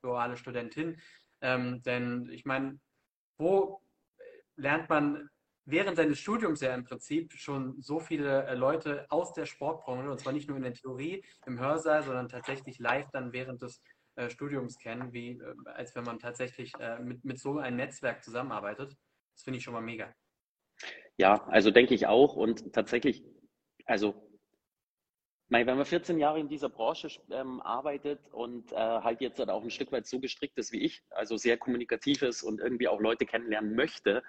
duale 0.01 0.37
Studentin. 0.37 0.99
Ähm, 1.41 1.81
denn 1.83 2.29
ich 2.31 2.45
meine, 2.45 2.79
wo 3.37 3.81
lernt 4.55 4.89
man 4.89 5.29
während 5.65 5.97
seines 5.97 6.19
Studiums 6.19 6.61
ja 6.61 6.73
im 6.73 6.83
Prinzip 6.83 7.33
schon 7.33 7.81
so 7.81 7.99
viele 7.99 8.45
äh, 8.45 8.55
Leute 8.55 9.05
aus 9.09 9.33
der 9.33 9.45
Sportbranche, 9.45 10.09
und 10.09 10.19
zwar 10.19 10.33
nicht 10.33 10.47
nur 10.47 10.57
in 10.57 10.63
der 10.63 10.73
Theorie, 10.73 11.25
im 11.45 11.59
Hörsaal, 11.59 12.03
sondern 12.03 12.29
tatsächlich 12.29 12.79
live 12.79 13.09
dann 13.11 13.33
während 13.33 13.61
des 13.61 13.81
äh, 14.15 14.29
Studiums 14.29 14.77
kennen, 14.77 15.11
wie 15.11 15.31
äh, 15.31 15.55
als 15.65 15.95
wenn 15.95 16.03
man 16.03 16.19
tatsächlich 16.19 16.71
äh, 16.79 16.99
mit, 16.99 17.25
mit 17.25 17.39
so 17.39 17.57
einem 17.57 17.77
Netzwerk 17.77 18.23
zusammenarbeitet. 18.23 18.95
Das 19.33 19.43
finde 19.43 19.57
ich 19.57 19.63
schon 19.63 19.73
mal 19.73 19.81
mega. 19.81 20.13
Ja, 21.17 21.43
also 21.47 21.71
denke 21.71 21.93
ich 21.93 22.07
auch. 22.07 22.35
Und 22.35 22.73
tatsächlich, 22.73 23.23
also 23.85 24.34
wenn 25.49 25.77
man 25.77 25.85
14 25.85 26.17
Jahre 26.17 26.39
in 26.39 26.47
dieser 26.47 26.69
Branche 26.69 27.07
ähm, 27.31 27.61
arbeitet 27.61 28.19
und 28.31 28.71
äh, 28.71 28.75
halt 28.75 29.21
jetzt 29.21 29.39
halt 29.39 29.49
auch 29.49 29.63
ein 29.63 29.69
Stück 29.69 29.91
weit 29.91 30.07
so 30.07 30.19
gestrickt 30.19 30.57
ist 30.57 30.71
wie 30.71 30.81
ich, 30.81 31.03
also 31.11 31.37
sehr 31.37 31.57
kommunikativ 31.57 32.21
ist 32.23 32.43
und 32.43 32.59
irgendwie 32.59 32.87
auch 32.87 32.99
Leute 32.99 33.25
kennenlernen 33.25 33.75
möchte, 33.75 34.23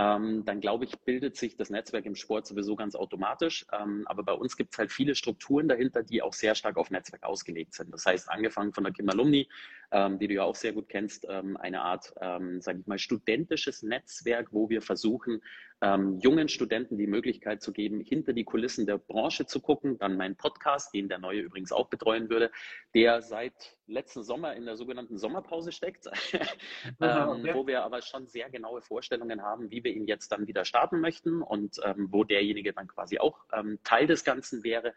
ähm, 0.00 0.44
dann 0.46 0.60
glaube 0.60 0.86
ich, 0.86 0.98
bildet 1.00 1.36
sich 1.36 1.56
das 1.56 1.68
Netzwerk 1.68 2.06
im 2.06 2.14
Sport 2.14 2.46
sowieso 2.46 2.74
ganz 2.74 2.94
automatisch. 2.94 3.66
Ähm, 3.72 4.04
aber 4.06 4.22
bei 4.22 4.32
uns 4.32 4.56
gibt 4.56 4.72
es 4.72 4.78
halt 4.78 4.92
viele 4.92 5.14
Strukturen 5.14 5.68
dahinter, 5.68 6.02
die 6.02 6.22
auch 6.22 6.32
sehr 6.32 6.54
stark 6.54 6.78
auf 6.78 6.90
Netzwerk 6.90 7.22
ausgelegt 7.22 7.74
sind. 7.74 7.92
Das 7.92 8.06
heißt, 8.06 8.30
angefangen 8.30 8.72
von 8.72 8.84
der 8.84 8.94
Kim 8.94 9.10
Alumni, 9.10 9.48
ähm, 9.90 10.18
die 10.18 10.28
du 10.28 10.34
ja 10.34 10.44
auch 10.44 10.54
sehr 10.54 10.72
gut 10.72 10.88
kennst, 10.88 11.26
ähm, 11.28 11.56
eine 11.58 11.82
Art, 11.82 12.14
ähm, 12.20 12.62
sage 12.62 12.80
ich 12.80 12.86
mal, 12.86 12.98
studentisches 12.98 13.82
Netzwerk, 13.82 14.48
wo 14.52 14.70
wir 14.70 14.80
versuchen, 14.80 15.42
ähm, 15.82 16.18
jungen 16.18 16.48
Studenten 16.48 16.98
die 16.98 17.06
Möglichkeit 17.06 17.62
zu 17.62 17.72
geben, 17.72 18.00
hinter 18.00 18.32
die 18.32 18.44
Kulissen 18.44 18.86
der 18.86 18.98
Branche 18.98 19.46
zu 19.46 19.60
gucken. 19.60 19.98
Dann 19.98 20.16
mein 20.16 20.36
Podcast, 20.36 20.94
den 20.94 21.08
der 21.08 21.18
Neue 21.18 21.40
übrigens 21.40 21.72
auch 21.72 21.88
betreuen 21.88 22.28
würde, 22.28 22.50
der 22.94 23.22
seit 23.22 23.76
letzten 23.86 24.22
Sommer 24.22 24.54
in 24.54 24.66
der 24.66 24.76
sogenannten 24.76 25.18
Sommerpause 25.18 25.72
steckt, 25.72 26.06
ähm, 27.00 27.48
wo 27.54 27.66
wir 27.66 27.82
aber 27.82 28.02
schon 28.02 28.26
sehr 28.26 28.50
genaue 28.50 28.82
Vorstellungen 28.82 29.42
haben, 29.42 29.70
wie 29.70 29.82
wir 29.82 29.92
ihn 29.92 30.06
jetzt 30.06 30.30
dann 30.32 30.46
wieder 30.46 30.64
starten 30.64 31.00
möchten 31.00 31.42
und 31.42 31.80
ähm, 31.84 32.08
wo 32.10 32.24
derjenige 32.24 32.72
dann 32.72 32.86
quasi 32.86 33.18
auch 33.18 33.44
ähm, 33.52 33.78
Teil 33.82 34.06
des 34.06 34.24
Ganzen 34.24 34.62
wäre, 34.62 34.94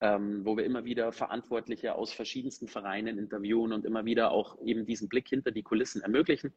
ähm, 0.00 0.44
wo 0.44 0.56
wir 0.56 0.64
immer 0.64 0.84
wieder 0.84 1.12
Verantwortliche 1.12 1.94
aus 1.94 2.12
verschiedensten 2.12 2.68
Vereinen 2.68 3.18
interviewen 3.18 3.72
und 3.72 3.84
immer 3.84 4.04
wieder 4.04 4.30
auch 4.30 4.58
eben 4.62 4.84
diesen 4.84 5.08
Blick 5.08 5.28
hinter 5.28 5.50
die 5.50 5.62
Kulissen 5.62 6.02
ermöglichen. 6.02 6.52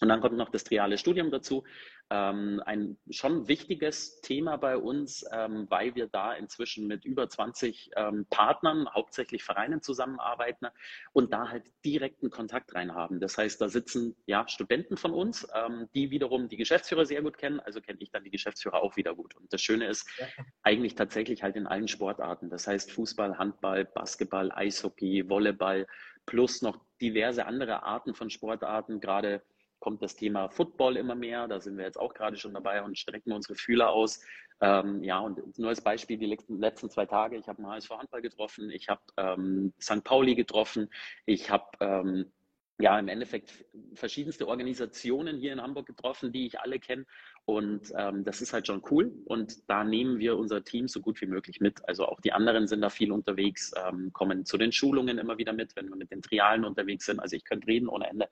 Und 0.00 0.08
dann 0.08 0.20
kommt 0.20 0.36
noch 0.36 0.50
das 0.50 0.64
triale 0.64 0.98
Studium 0.98 1.30
dazu. 1.30 1.64
Ähm, 2.08 2.62
ein 2.64 2.98
schon 3.10 3.48
wichtiges 3.48 4.20
Thema 4.20 4.56
bei 4.56 4.76
uns, 4.76 5.24
ähm, 5.32 5.66
weil 5.70 5.94
wir 5.96 6.06
da 6.06 6.34
inzwischen 6.34 6.86
mit 6.86 7.04
über 7.04 7.28
20 7.28 7.90
ähm, 7.96 8.26
Partnern, 8.30 8.88
hauptsächlich 8.92 9.42
Vereinen 9.42 9.82
zusammenarbeiten 9.82 10.68
und 11.12 11.32
da 11.32 11.48
halt 11.48 11.64
direkten 11.84 12.30
Kontakt 12.30 12.74
rein 12.76 12.94
haben. 12.94 13.18
Das 13.18 13.38
heißt, 13.38 13.60
da 13.60 13.68
sitzen 13.68 14.14
ja 14.26 14.46
Studenten 14.46 14.96
von 14.96 15.12
uns, 15.12 15.48
ähm, 15.52 15.88
die 15.94 16.10
wiederum 16.12 16.48
die 16.48 16.56
Geschäftsführer 16.56 17.06
sehr 17.06 17.22
gut 17.22 17.38
kennen. 17.38 17.58
Also 17.58 17.80
kenne 17.80 17.98
ich 18.00 18.10
dann 18.10 18.22
die 18.22 18.30
Geschäftsführer 18.30 18.82
auch 18.82 18.96
wieder 18.96 19.14
gut. 19.14 19.34
Und 19.34 19.52
das 19.52 19.60
Schöne 19.60 19.88
ist 19.88 20.08
ja. 20.18 20.26
eigentlich 20.62 20.94
tatsächlich 20.94 21.42
halt 21.42 21.56
in 21.56 21.66
allen 21.66 21.88
Sportarten. 21.88 22.50
Das 22.50 22.68
heißt 22.68 22.92
Fußball, 22.92 23.36
Handball, 23.36 23.84
Basketball, 23.84 24.52
Eishockey, 24.52 25.28
Volleyball 25.28 25.86
plus 26.26 26.62
noch 26.62 26.84
diverse 27.00 27.46
andere 27.46 27.82
Arten 27.82 28.14
von 28.14 28.30
Sportarten, 28.30 29.00
gerade 29.00 29.42
kommt 29.78 30.02
das 30.02 30.16
Thema 30.16 30.48
Football 30.48 30.96
immer 30.96 31.14
mehr. 31.14 31.48
Da 31.48 31.60
sind 31.60 31.76
wir 31.76 31.84
jetzt 31.84 31.98
auch 31.98 32.14
gerade 32.14 32.36
schon 32.36 32.54
dabei 32.54 32.82
und 32.82 32.98
strecken 32.98 33.32
unsere 33.32 33.54
Fühler 33.54 33.90
aus. 33.90 34.20
Ähm, 34.60 35.02
ja, 35.02 35.18
und 35.18 35.58
nur 35.58 35.68
als 35.68 35.82
Beispiel 35.82 36.16
die 36.16 36.38
letzten 36.48 36.90
zwei 36.90 37.04
Tage. 37.04 37.36
Ich 37.36 37.46
habe 37.46 37.58
einen 37.58 37.68
HSV 37.68 37.90
Handball 37.90 38.22
getroffen, 38.22 38.70
ich 38.70 38.88
habe 38.88 39.02
ähm, 39.18 39.74
St. 39.80 40.02
Pauli 40.02 40.34
getroffen, 40.34 40.88
ich 41.26 41.50
habe 41.50 41.66
ähm, 41.80 42.32
ja 42.78 42.98
im 42.98 43.08
Endeffekt 43.08 43.64
verschiedenste 43.94 44.46
Organisationen 44.46 45.38
hier 45.38 45.52
in 45.52 45.62
Hamburg 45.62 45.86
getroffen, 45.86 46.32
die 46.32 46.46
ich 46.46 46.60
alle 46.60 46.78
kenne. 46.78 47.06
Und 47.46 47.92
ähm, 47.96 48.24
das 48.24 48.42
ist 48.42 48.52
halt 48.52 48.66
schon 48.66 48.82
cool. 48.90 49.12
Und 49.24 49.68
da 49.70 49.84
nehmen 49.84 50.18
wir 50.18 50.36
unser 50.36 50.62
Team 50.64 50.88
so 50.88 51.00
gut 51.00 51.20
wie 51.20 51.26
möglich 51.26 51.60
mit. 51.60 51.86
Also 51.88 52.06
auch 52.06 52.20
die 52.20 52.32
anderen 52.32 52.66
sind 52.66 52.82
da 52.82 52.90
viel 52.90 53.12
unterwegs, 53.12 53.72
ähm, 53.86 54.12
kommen 54.12 54.44
zu 54.44 54.58
den 54.58 54.72
Schulungen 54.72 55.18
immer 55.18 55.38
wieder 55.38 55.52
mit, 55.52 55.74
wenn 55.76 55.88
wir 55.88 55.96
mit 55.96 56.10
den 56.10 56.22
Trialen 56.22 56.64
unterwegs 56.64 57.06
sind. 57.06 57.20
Also 57.20 57.36
ich 57.36 57.44
könnte 57.44 57.66
reden 57.66 57.88
ohne 57.88 58.08
Ende. 58.08 58.28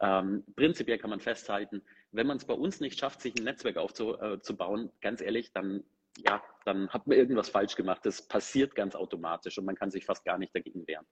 Ähm, 0.00 0.44
prinzipiell 0.54 0.98
kann 0.98 1.10
man 1.10 1.20
festhalten, 1.20 1.82
wenn 2.12 2.26
man 2.26 2.36
es 2.36 2.44
bei 2.44 2.54
uns 2.54 2.80
nicht 2.80 2.98
schafft, 2.98 3.20
sich 3.20 3.34
ein 3.36 3.44
Netzwerk 3.44 3.78
aufzubauen, 3.78 4.86
äh, 4.86 4.90
ganz 5.00 5.20
ehrlich, 5.20 5.52
dann 5.52 5.82
ja, 6.24 6.42
dann 6.64 6.88
hat 6.90 7.06
man 7.06 7.16
irgendwas 7.16 7.48
falsch 7.48 7.76
gemacht. 7.76 8.04
Das 8.04 8.26
passiert 8.26 8.74
ganz 8.74 8.94
automatisch 8.94 9.58
und 9.58 9.64
man 9.64 9.76
kann 9.76 9.90
sich 9.90 10.04
fast 10.04 10.24
gar 10.24 10.38
nicht 10.38 10.54
dagegen 10.54 10.86
wehren. 10.86 11.06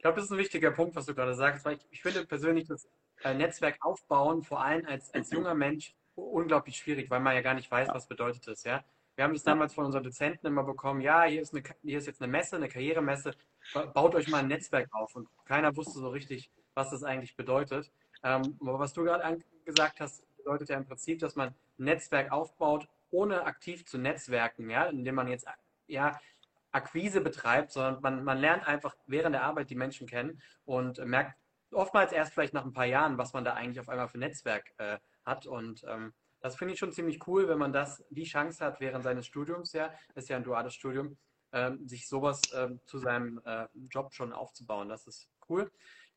Ich 0.00 0.02
glaube, 0.02 0.16
das 0.16 0.24
ist 0.24 0.30
ein 0.30 0.38
wichtiger 0.38 0.70
Punkt, 0.70 0.96
was 0.96 1.04
du 1.04 1.14
gerade 1.14 1.34
sagst, 1.34 1.62
weil 1.66 1.76
ich, 1.76 1.86
ich 1.90 2.00
finde 2.00 2.24
persönlich 2.24 2.66
das 2.66 2.88
äh, 3.22 3.34
Netzwerk 3.34 3.76
aufbauen, 3.84 4.42
vor 4.42 4.64
allem 4.64 4.86
als, 4.86 5.12
als 5.12 5.30
junger 5.30 5.54
Mensch, 5.54 5.94
unglaublich 6.14 6.78
schwierig, 6.78 7.10
weil 7.10 7.20
man 7.20 7.34
ja 7.34 7.42
gar 7.42 7.52
nicht 7.52 7.70
weiß, 7.70 7.88
was 7.92 8.08
bedeutet 8.08 8.46
das, 8.46 8.64
ja. 8.64 8.82
Wir 9.14 9.24
haben 9.24 9.34
das 9.34 9.42
damals 9.42 9.74
von 9.74 9.84
unseren 9.84 10.02
Dozenten 10.02 10.46
immer 10.46 10.64
bekommen, 10.64 11.02
ja, 11.02 11.24
hier 11.24 11.42
ist, 11.42 11.54
eine, 11.54 11.62
hier 11.82 11.98
ist 11.98 12.06
jetzt 12.06 12.22
eine 12.22 12.32
Messe, 12.32 12.56
eine 12.56 12.70
Karrieremesse, 12.70 13.34
baut 13.92 14.14
euch 14.14 14.28
mal 14.28 14.38
ein 14.38 14.48
Netzwerk 14.48 14.88
auf. 14.92 15.14
Und 15.14 15.28
keiner 15.44 15.76
wusste 15.76 15.98
so 15.98 16.08
richtig, 16.08 16.50
was 16.72 16.88
das 16.88 17.04
eigentlich 17.04 17.36
bedeutet. 17.36 17.92
Ähm, 18.22 18.56
aber 18.62 18.78
was 18.78 18.94
du 18.94 19.04
gerade 19.04 19.44
gesagt 19.66 20.00
hast, 20.00 20.24
bedeutet 20.38 20.70
ja 20.70 20.78
im 20.78 20.86
Prinzip, 20.86 21.18
dass 21.18 21.36
man 21.36 21.48
ein 21.48 21.54
Netzwerk 21.76 22.32
aufbaut, 22.32 22.88
ohne 23.10 23.44
aktiv 23.44 23.84
zu 23.84 23.98
netzwerken, 23.98 24.70
ja, 24.70 24.84
indem 24.84 25.16
man 25.16 25.28
jetzt 25.28 25.46
ja, 25.88 26.18
Akquise 26.72 27.20
betreibt, 27.20 27.72
sondern 27.72 28.00
man, 28.00 28.24
man 28.24 28.38
lernt 28.38 28.66
einfach 28.66 28.94
während 29.06 29.34
der 29.34 29.42
Arbeit 29.42 29.70
die 29.70 29.76
Menschen 29.76 30.06
kennen 30.06 30.40
und 30.64 30.98
merkt 31.04 31.36
oftmals 31.72 32.12
erst 32.12 32.32
vielleicht 32.32 32.54
nach 32.54 32.64
ein 32.64 32.72
paar 32.72 32.86
Jahren, 32.86 33.18
was 33.18 33.32
man 33.32 33.44
da 33.44 33.54
eigentlich 33.54 33.80
auf 33.80 33.88
einmal 33.88 34.08
für 34.08 34.18
Netzwerk 34.18 34.72
äh, 34.78 34.98
hat. 35.24 35.46
Und 35.46 35.84
ähm, 35.88 36.12
das 36.40 36.56
finde 36.56 36.74
ich 36.74 36.80
schon 36.80 36.92
ziemlich 36.92 37.26
cool, 37.26 37.48
wenn 37.48 37.58
man 37.58 37.72
das 37.72 38.04
die 38.10 38.24
Chance 38.24 38.64
hat, 38.64 38.80
während 38.80 39.04
seines 39.04 39.26
Studiums, 39.26 39.72
ja, 39.72 39.92
ist 40.14 40.28
ja 40.28 40.36
ein 40.36 40.44
duales 40.44 40.74
Studium, 40.74 41.16
ähm, 41.52 41.86
sich 41.86 42.08
sowas 42.08 42.40
ähm, 42.54 42.80
zu 42.86 42.98
seinem 42.98 43.40
äh, 43.44 43.66
Job 43.90 44.12
schon 44.12 44.32
aufzubauen. 44.32 44.88
Das 44.88 45.06
ist 45.06 45.28
cool. 45.48 45.70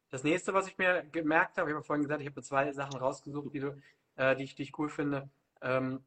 Das 0.10 0.24
nächste, 0.24 0.54
was 0.54 0.68
ich 0.68 0.78
mir 0.78 1.04
gemerkt 1.12 1.58
habe, 1.58 1.70
ich 1.70 1.76
habe 1.76 1.84
vorhin 1.84 2.04
gesagt, 2.04 2.22
ich 2.22 2.28
habe 2.28 2.42
zwei 2.44 2.72
Sachen 2.72 3.00
rausgesucht, 3.00 3.54
die, 3.54 3.60
du, 3.60 3.82
äh, 4.16 4.36
die, 4.36 4.44
ich, 4.44 4.56
die 4.56 4.64
ich 4.64 4.78
cool 4.78 4.90
finde. 4.90 5.30
Ähm, 5.62 6.06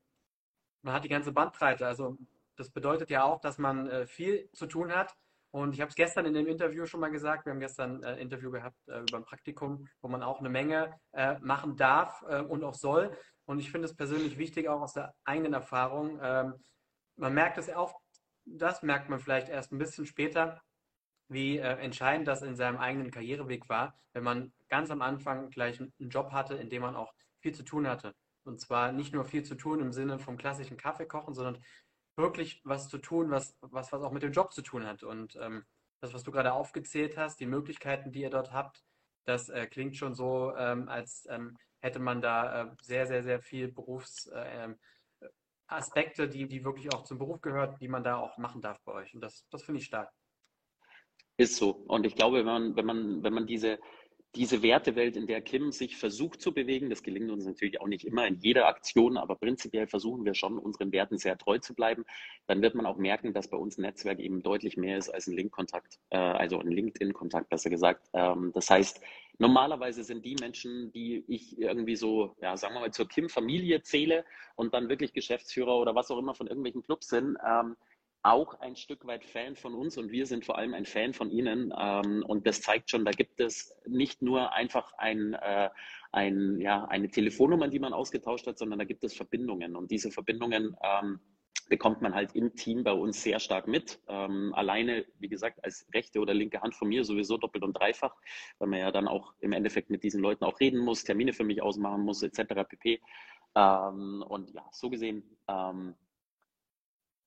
man 0.82 0.94
hat 0.94 1.04
die 1.04 1.08
ganze 1.08 1.32
Bandbreite. 1.32 1.86
Also 1.86 2.16
das 2.56 2.70
bedeutet 2.70 3.10
ja 3.10 3.24
auch, 3.24 3.40
dass 3.40 3.58
man 3.58 3.88
äh, 3.88 4.06
viel 4.06 4.50
zu 4.52 4.66
tun 4.66 4.94
hat. 4.94 5.14
Und 5.56 5.72
ich 5.72 5.80
habe 5.80 5.88
es 5.88 5.94
gestern 5.94 6.26
in 6.26 6.34
dem 6.34 6.46
Interview 6.46 6.84
schon 6.84 7.00
mal 7.00 7.10
gesagt. 7.10 7.46
Wir 7.46 7.52
haben 7.52 7.60
gestern 7.60 8.04
ein 8.04 8.18
äh, 8.18 8.20
Interview 8.20 8.50
gehabt 8.50 8.76
äh, 8.88 9.00
über 9.00 9.16
ein 9.16 9.24
Praktikum, 9.24 9.88
wo 10.02 10.08
man 10.08 10.22
auch 10.22 10.40
eine 10.40 10.50
Menge 10.50 10.94
äh, 11.12 11.38
machen 11.40 11.76
darf 11.76 12.22
und 12.22 12.62
auch 12.62 12.74
soll. 12.74 13.16
Und 13.46 13.58
ich 13.58 13.70
finde 13.70 13.86
es 13.86 13.96
persönlich 13.96 14.36
wichtig, 14.38 14.68
auch 14.68 14.82
aus 14.82 14.92
der 14.92 15.14
eigenen 15.24 15.54
Erfahrung. 15.54 16.18
Ähm, 16.22 16.54
man 17.16 17.32
merkt 17.32 17.56
es 17.58 17.70
auch, 17.70 17.98
das 18.44 18.82
merkt 18.82 19.08
man 19.08 19.18
vielleicht 19.18 19.48
erst 19.48 19.72
ein 19.72 19.78
bisschen 19.78 20.04
später, 20.04 20.60
wie 21.28 21.58
entscheidend 21.58 22.28
das 22.28 22.42
in 22.42 22.54
seinem 22.54 22.76
eigenen 22.76 23.10
Karriereweg 23.10 23.68
war, 23.68 23.98
wenn 24.12 24.22
man 24.22 24.52
ganz 24.68 24.90
am 24.90 25.02
Anfang 25.02 25.50
gleich 25.50 25.80
einen 25.80 25.92
Job 25.98 26.30
hatte, 26.30 26.54
in 26.54 26.68
dem 26.68 26.82
man 26.82 26.94
auch 26.94 27.12
viel 27.40 27.52
zu 27.52 27.64
tun 27.64 27.88
hatte. 27.88 28.14
Und 28.44 28.60
zwar 28.60 28.92
nicht 28.92 29.12
nur 29.12 29.24
viel 29.24 29.42
zu 29.42 29.56
tun 29.56 29.80
im 29.80 29.90
Sinne 29.90 30.20
vom 30.20 30.36
klassischen 30.36 30.76
Kaffee 30.76 31.06
kochen, 31.06 31.34
sondern 31.34 31.60
wirklich 32.16 32.60
was 32.64 32.88
zu 32.88 32.98
tun, 32.98 33.30
was, 33.30 33.56
was, 33.60 33.92
was 33.92 34.02
auch 34.02 34.12
mit 34.12 34.22
dem 34.22 34.32
Job 34.32 34.52
zu 34.52 34.62
tun 34.62 34.86
hat. 34.86 35.02
Und 35.02 35.36
ähm, 35.40 35.64
das, 36.00 36.14
was 36.14 36.22
du 36.22 36.30
gerade 36.30 36.52
aufgezählt 36.52 37.16
hast, 37.16 37.40
die 37.40 37.46
Möglichkeiten, 37.46 38.12
die 38.12 38.22
ihr 38.22 38.30
dort 38.30 38.52
habt, 38.52 38.84
das 39.24 39.48
äh, 39.48 39.66
klingt 39.66 39.96
schon 39.96 40.14
so, 40.14 40.54
ähm, 40.56 40.88
als 40.88 41.26
ähm, 41.30 41.56
hätte 41.80 41.98
man 41.98 42.20
da 42.20 42.62
äh, 42.62 42.70
sehr, 42.82 43.06
sehr, 43.06 43.22
sehr 43.22 43.40
viel 43.40 43.68
Berufsaspekte, 43.68 46.22
äh, 46.22 46.24
ähm, 46.24 46.30
die, 46.30 46.48
die 46.48 46.64
wirklich 46.64 46.92
auch 46.92 47.04
zum 47.04 47.18
Beruf 47.18 47.40
gehört, 47.40 47.80
die 47.80 47.88
man 47.88 48.04
da 48.04 48.16
auch 48.16 48.38
machen 48.38 48.62
darf 48.62 48.80
bei 48.84 48.92
euch. 48.92 49.14
Und 49.14 49.20
das, 49.20 49.46
das 49.50 49.62
finde 49.62 49.80
ich 49.80 49.86
stark. 49.86 50.12
Ist 51.38 51.56
so. 51.56 51.70
Und 51.70 52.06
ich 52.06 52.14
glaube, 52.14 52.38
wenn 52.38 52.46
man, 52.46 52.76
wenn 52.76 52.86
man, 52.86 53.22
wenn 53.22 53.34
man 53.34 53.46
diese, 53.46 53.78
diese 54.36 54.62
Wertewelt, 54.62 55.16
in 55.16 55.26
der 55.26 55.40
Kim 55.40 55.72
sich 55.72 55.96
versucht 55.96 56.40
zu 56.40 56.52
bewegen, 56.52 56.90
das 56.90 57.02
gelingt 57.02 57.30
uns 57.30 57.46
natürlich 57.46 57.80
auch 57.80 57.88
nicht 57.88 58.04
immer 58.04 58.26
in 58.26 58.36
jeder 58.36 58.68
Aktion, 58.68 59.16
aber 59.16 59.34
prinzipiell 59.34 59.86
versuchen 59.86 60.24
wir 60.24 60.34
schon, 60.34 60.58
unseren 60.58 60.92
Werten 60.92 61.18
sehr 61.18 61.38
treu 61.38 61.58
zu 61.58 61.74
bleiben, 61.74 62.04
dann 62.46 62.60
wird 62.62 62.74
man 62.74 62.86
auch 62.86 62.98
merken, 62.98 63.32
dass 63.32 63.48
bei 63.48 63.56
uns 63.56 63.78
ein 63.78 63.82
Netzwerk 63.82 64.18
eben 64.18 64.42
deutlich 64.42 64.76
mehr 64.76 64.98
ist 64.98 65.08
als 65.08 65.26
ein 65.26 65.36
Link-Kontakt, 65.36 65.98
äh, 66.10 66.18
also 66.18 66.60
ein 66.60 66.70
LinkedIn-Kontakt, 66.70 67.48
besser 67.48 67.70
gesagt. 67.70 68.08
Ähm, 68.12 68.52
das 68.54 68.68
heißt, 68.68 69.00
normalerweise 69.38 70.04
sind 70.04 70.24
die 70.24 70.36
Menschen, 70.38 70.92
die 70.92 71.24
ich 71.26 71.58
irgendwie 71.58 71.96
so, 71.96 72.36
ja, 72.40 72.56
sagen 72.56 72.74
wir 72.74 72.80
mal, 72.80 72.92
zur 72.92 73.08
Kim-Familie 73.08 73.82
zähle 73.82 74.24
und 74.54 74.74
dann 74.74 74.88
wirklich 74.88 75.14
Geschäftsführer 75.14 75.78
oder 75.78 75.94
was 75.94 76.10
auch 76.10 76.18
immer 76.18 76.34
von 76.34 76.46
irgendwelchen 76.46 76.82
Clubs 76.82 77.08
sind, 77.08 77.38
ähm, 77.46 77.76
auch 78.26 78.58
ein 78.60 78.76
Stück 78.76 79.06
weit 79.06 79.24
Fan 79.24 79.56
von 79.56 79.74
uns 79.74 79.96
und 79.98 80.10
wir 80.10 80.26
sind 80.26 80.44
vor 80.44 80.58
allem 80.58 80.74
ein 80.74 80.84
Fan 80.84 81.12
von 81.12 81.30
Ihnen. 81.30 81.72
Ähm, 81.78 82.24
und 82.26 82.46
das 82.46 82.60
zeigt 82.60 82.90
schon, 82.90 83.04
da 83.04 83.12
gibt 83.12 83.40
es 83.40 83.74
nicht 83.86 84.22
nur 84.22 84.52
einfach 84.52 84.92
ein, 84.98 85.34
äh, 85.34 85.70
ein, 86.12 86.60
ja, 86.60 86.84
eine 86.86 87.08
Telefonnummer, 87.08 87.68
die 87.68 87.78
man 87.78 87.92
ausgetauscht 87.92 88.46
hat, 88.46 88.58
sondern 88.58 88.78
da 88.78 88.84
gibt 88.84 89.04
es 89.04 89.14
Verbindungen. 89.14 89.76
Und 89.76 89.90
diese 89.90 90.10
Verbindungen 90.10 90.76
ähm, 90.82 91.20
bekommt 91.68 92.02
man 92.02 92.14
halt 92.14 92.34
im 92.34 92.54
Team 92.54 92.84
bei 92.84 92.92
uns 92.92 93.22
sehr 93.22 93.38
stark 93.38 93.68
mit. 93.68 94.00
Ähm, 94.08 94.52
alleine, 94.54 95.04
wie 95.18 95.28
gesagt, 95.28 95.64
als 95.64 95.86
rechte 95.94 96.20
oder 96.20 96.34
linke 96.34 96.60
Hand 96.60 96.74
von 96.74 96.88
mir 96.88 97.04
sowieso 97.04 97.36
doppelt 97.38 97.64
und 97.64 97.74
dreifach, 97.74 98.14
weil 98.58 98.68
man 98.68 98.80
ja 98.80 98.90
dann 98.90 99.08
auch 99.08 99.34
im 99.40 99.52
Endeffekt 99.52 99.90
mit 99.90 100.02
diesen 100.02 100.20
Leuten 100.20 100.44
auch 100.44 100.60
reden 100.60 100.80
muss, 100.80 101.04
Termine 101.04 101.32
für 101.32 101.44
mich 101.44 101.62
ausmachen 101.62 102.02
muss, 102.02 102.22
etc. 102.22 102.64
pp. 102.68 103.00
Ähm, 103.54 104.24
und 104.28 104.52
ja, 104.52 104.64
so 104.72 104.90
gesehen 104.90 105.22
ähm, 105.48 105.94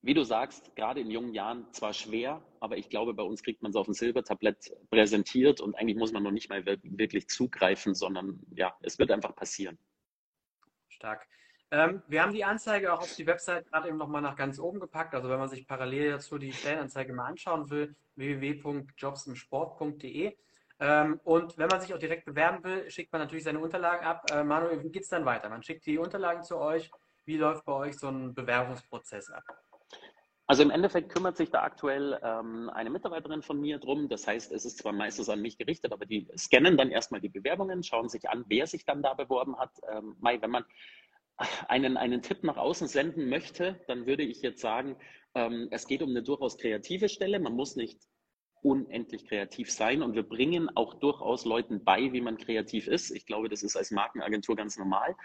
wie 0.02 0.14
du 0.14 0.24
sagst, 0.24 0.76
gerade 0.76 1.02
in 1.02 1.12
jungen 1.12 1.34
Jahren 1.34 1.72
zwar 1.74 1.94
schwer, 1.94 2.42
aber 2.60 2.78
ich 2.78 2.90
glaube, 2.90 3.14
bei 3.14 3.24
uns 3.24 3.44
kriegt 3.44 3.62
man 3.62 3.72
es 3.72 3.76
auf 3.76 3.86
dem 3.86 3.94
Silbertablett 3.94 4.72
präsentiert 4.90 5.60
und 5.60 5.76
eigentlich 5.76 5.98
muss 5.98 6.14
man 6.14 6.24
noch 6.24 6.32
nicht 6.32 6.50
mal 6.50 6.66
wirklich 6.66 7.28
zugreifen, 7.28 7.94
sondern 7.94 8.40
ja, 8.56 8.74
es 8.82 8.98
wird 8.98 9.12
einfach 9.12 9.36
passieren. 9.36 9.78
Stark. 10.88 11.28
Ähm, 11.72 12.02
wir 12.08 12.24
haben 12.24 12.34
die 12.34 12.44
Anzeige 12.44 12.92
auch 12.94 13.02
auf 13.02 13.16
die 13.16 13.28
Website 13.28 13.68
gerade 13.68 13.90
eben 13.90 13.98
nochmal 13.98 14.24
nach 14.24 14.36
ganz 14.36 14.58
oben 14.60 14.80
gepackt. 14.80 15.14
Also 15.14 15.30
wenn 15.30 15.38
man 15.38 15.50
sich 15.50 15.68
parallel 15.68 16.10
dazu 16.12 16.40
die 16.40 16.52
Stellenanzeige 16.52 17.14
mal 17.14 17.28
anschauen 17.28 17.70
will, 17.70 17.96
www.jobsimsport.de. 18.16 20.36
Ähm, 20.80 21.20
und 21.24 21.56
wenn 21.58 21.68
man 21.68 21.82
sich 21.82 21.94
auch 21.94 22.00
direkt 22.00 22.26
bewerben 22.26 22.64
will, 22.64 22.90
schickt 22.90 23.12
man 23.12 23.22
natürlich 23.22 23.44
seine 23.44 23.60
Unterlagen 23.60 24.04
ab. 24.06 24.26
Äh, 24.32 24.44
Manuel, 24.44 24.84
wie 24.84 24.90
geht 24.90 25.04
es 25.04 25.10
dann 25.10 25.26
weiter? 25.26 25.48
Man 25.50 25.62
schickt 25.62 25.86
die 25.86 26.00
Unterlagen 26.00 26.42
zu 26.42 26.58
euch. 26.58 26.90
Wie 27.26 27.38
läuft 27.38 27.66
bei 27.66 27.74
euch 27.74 27.96
so 27.98 28.08
ein 28.08 28.34
Bewerbungsprozess 28.34 29.30
ab? 29.30 29.44
Also 30.50 30.64
im 30.64 30.72
Endeffekt 30.72 31.10
kümmert 31.10 31.38
sich 31.38 31.52
da 31.52 31.62
aktuell 31.62 32.20
ähm, 32.24 32.72
eine 32.72 32.90
Mitarbeiterin 32.90 33.44
von 33.44 33.62
mir 33.62 33.78
drum. 33.78 34.10
Das 34.10 34.26
heißt, 34.26 34.52
es 34.52 34.66
ist 34.66 34.80
zwar 34.80 34.94
meistens 34.94 35.30
an 35.30 35.44
mich 35.44 35.60
gerichtet, 35.60 35.94
aber 35.94 36.08
die 36.08 36.28
scannen 36.36 36.76
dann 36.76 36.90
erstmal 36.90 37.22
die 37.22 37.30
Bewerbungen, 37.30 37.84
schauen 37.84 38.10
sich 38.10 38.28
an, 38.28 38.46
wer 38.48 38.66
sich 38.66 38.84
dann 38.84 39.04
da 39.04 39.14
beworben 39.14 39.60
hat. 39.60 39.70
Ähm, 39.88 40.16
Mai, 40.20 40.42
wenn 40.42 40.50
man 40.50 40.66
einen, 41.68 41.98
einen 41.98 42.24
Tipp 42.24 42.44
nach 42.44 42.58
außen 42.58 42.88
senden 42.88 43.30
möchte, 43.30 43.80
dann 43.86 44.08
würde 44.08 44.24
ich 44.24 44.42
jetzt 44.42 44.60
sagen, 44.60 44.98
ähm, 45.36 45.68
es 45.70 45.86
geht 45.86 46.02
um 46.02 46.10
eine 46.10 46.24
durchaus 46.24 46.58
kreative 46.58 47.10
Stelle. 47.10 47.40
Man 47.40 47.54
muss 47.54 47.76
nicht 47.76 48.02
unendlich 48.62 49.26
kreativ 49.26 49.72
sein 49.72 50.02
und 50.02 50.16
wir 50.16 50.24
bringen 50.24 50.70
auch 50.76 50.96
durchaus 50.96 51.46
Leuten 51.46 51.84
bei, 51.84 52.12
wie 52.14 52.22
man 52.22 52.38
kreativ 52.38 52.88
ist. 52.88 53.12
Ich 53.12 53.26
glaube, 53.26 53.50
das 53.50 53.64
ist 53.64 53.76
als 53.76 53.92
Markenagentur 53.92 54.56
ganz 54.56 54.78
normal. 54.78 55.16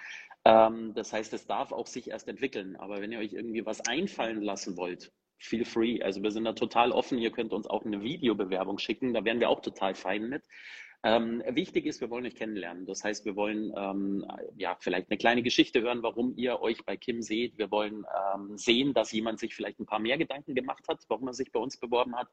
Ähm, 0.44 0.92
das 0.94 1.12
heißt, 1.12 1.32
es 1.34 1.46
darf 1.46 1.72
auch 1.72 1.86
sich 1.86 2.10
erst 2.10 2.28
entwickeln. 2.28 2.76
Aber 2.76 3.00
wenn 3.00 3.12
ihr 3.12 3.18
euch 3.18 3.32
irgendwie 3.32 3.66
was 3.66 3.80
einfallen 3.86 4.42
lassen 4.42 4.76
wollt, 4.76 5.12
feel 5.38 5.64
free. 5.64 6.02
Also 6.02 6.22
wir 6.22 6.30
sind 6.30 6.44
da 6.44 6.52
total 6.52 6.92
offen. 6.92 7.18
Ihr 7.18 7.30
könnt 7.30 7.52
uns 7.52 7.66
auch 7.66 7.84
eine 7.84 8.02
Videobewerbung 8.02 8.78
schicken. 8.78 9.14
Da 9.14 9.24
wären 9.24 9.40
wir 9.40 9.50
auch 9.50 9.60
total 9.60 9.94
fein 9.94 10.28
mit. 10.28 10.42
Ähm, 11.06 11.42
wichtig 11.50 11.84
ist, 11.84 12.00
wir 12.00 12.08
wollen 12.08 12.24
euch 12.24 12.34
kennenlernen. 12.34 12.86
Das 12.86 13.04
heißt, 13.04 13.26
wir 13.26 13.36
wollen 13.36 13.74
ähm, 13.76 14.24
ja 14.56 14.74
vielleicht 14.80 15.10
eine 15.10 15.18
kleine 15.18 15.42
Geschichte 15.42 15.82
hören, 15.82 16.02
warum 16.02 16.32
ihr 16.36 16.60
euch 16.62 16.82
bei 16.86 16.96
Kim 16.96 17.20
seht. 17.20 17.58
Wir 17.58 17.70
wollen 17.70 18.06
ähm, 18.34 18.56
sehen, 18.56 18.94
dass 18.94 19.12
jemand 19.12 19.38
sich 19.38 19.54
vielleicht 19.54 19.78
ein 19.78 19.86
paar 19.86 19.98
mehr 19.98 20.16
Gedanken 20.16 20.54
gemacht 20.54 20.88
hat, 20.88 21.04
warum 21.08 21.28
er 21.28 21.34
sich 21.34 21.52
bei 21.52 21.60
uns 21.60 21.76
beworben 21.76 22.16
hat. 22.16 22.28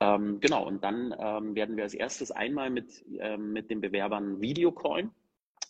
Ähm, 0.00 0.40
genau, 0.40 0.66
und 0.66 0.82
dann 0.82 1.14
ähm, 1.18 1.54
werden 1.54 1.76
wir 1.76 1.84
als 1.84 1.92
erstes 1.92 2.30
einmal 2.30 2.70
mit, 2.70 3.04
ähm, 3.20 3.52
mit 3.52 3.70
den 3.70 3.82
Bewerbern 3.82 4.40
Video 4.40 4.72
callen 4.72 5.12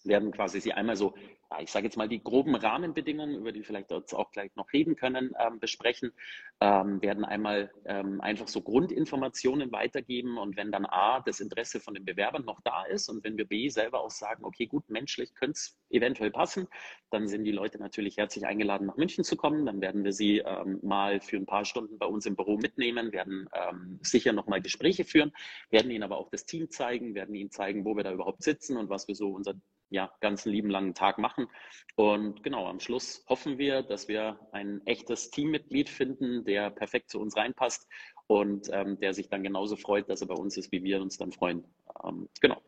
werden 0.06 0.30
quasi 0.30 0.60
sie 0.60 0.72
einmal 0.72 0.96
so, 0.96 1.14
ja, 1.50 1.60
ich 1.60 1.70
sage 1.70 1.86
jetzt 1.86 1.96
mal 1.96 2.08
die 2.08 2.22
groben 2.22 2.54
Rahmenbedingungen, 2.54 3.36
über 3.36 3.52
die 3.52 3.62
vielleicht 3.62 3.90
jetzt 3.90 4.14
auch 4.14 4.30
gleich 4.32 4.54
noch 4.56 4.72
reden 4.72 4.96
können, 4.96 5.32
ähm, 5.38 5.60
besprechen, 5.60 6.12
ähm, 6.60 7.00
werden 7.02 7.24
einmal 7.24 7.70
ähm, 7.84 8.20
einfach 8.20 8.48
so 8.48 8.62
Grundinformationen 8.62 9.70
weitergeben 9.72 10.38
und 10.38 10.56
wenn 10.56 10.72
dann 10.72 10.86
A, 10.86 11.20
das 11.20 11.40
Interesse 11.40 11.80
von 11.80 11.94
den 11.94 12.04
Bewerbern 12.04 12.44
noch 12.44 12.60
da 12.62 12.84
ist 12.84 13.08
und 13.08 13.22
wenn 13.24 13.36
wir 13.36 13.46
B 13.46 13.68
selber 13.68 14.00
auch 14.00 14.10
sagen, 14.10 14.44
okay, 14.44 14.66
gut, 14.66 14.88
menschlich 14.88 15.34
könnte 15.34 15.52
es 15.52 15.78
eventuell 15.90 16.30
passen, 16.30 16.66
dann 17.10 17.28
sind 17.28 17.44
die 17.44 17.52
Leute 17.52 17.78
natürlich 17.78 18.16
herzlich 18.16 18.46
eingeladen, 18.46 18.86
nach 18.86 18.96
München 18.96 19.24
zu 19.24 19.36
kommen. 19.36 19.66
Dann 19.66 19.80
werden 19.80 20.04
wir 20.04 20.12
sie 20.12 20.38
ähm, 20.38 20.80
mal 20.82 21.20
für 21.20 21.36
ein 21.36 21.46
paar 21.46 21.64
Stunden 21.64 21.98
bei 21.98 22.06
uns 22.06 22.26
im 22.26 22.36
Büro 22.36 22.56
mitnehmen, 22.56 23.12
werden 23.12 23.48
ähm, 23.52 23.98
sicher 24.02 24.32
nochmal 24.32 24.60
Gespräche 24.60 25.04
führen, 25.04 25.32
werden 25.70 25.90
ihnen 25.90 26.02
aber 26.02 26.18
auch 26.18 26.30
das 26.30 26.46
Team 26.46 26.70
zeigen, 26.70 27.14
werden 27.14 27.34
ihnen 27.34 27.50
zeigen, 27.50 27.84
wo 27.84 27.96
wir 27.96 28.04
da 28.04 28.12
überhaupt 28.12 28.42
sitzen 28.42 28.76
und 28.76 28.88
was 28.88 29.08
wir 29.08 29.14
so 29.14 29.30
unser 29.30 29.54
ja, 29.90 30.12
ganzen 30.20 30.50
lieben 30.50 30.70
langen 30.70 30.94
Tag 30.94 31.18
machen. 31.18 31.48
Und 31.94 32.42
genau, 32.42 32.66
am 32.66 32.80
Schluss 32.80 33.24
hoffen 33.28 33.58
wir, 33.58 33.82
dass 33.82 34.08
wir 34.08 34.38
ein 34.52 34.84
echtes 34.86 35.30
Teammitglied 35.30 35.88
finden, 35.88 36.44
der 36.44 36.70
perfekt 36.70 37.10
zu 37.10 37.20
uns 37.20 37.36
reinpasst 37.36 37.88
und 38.26 38.68
ähm, 38.72 38.98
der 38.98 39.14
sich 39.14 39.28
dann 39.28 39.42
genauso 39.42 39.76
freut, 39.76 40.08
dass 40.08 40.20
er 40.20 40.28
bei 40.28 40.34
uns 40.34 40.56
ist, 40.56 40.72
wie 40.72 40.82
wir 40.82 41.00
uns 41.00 41.16
dann 41.16 41.32
freuen. 41.32 41.64
Ähm, 42.04 42.28
genau. 42.40 42.60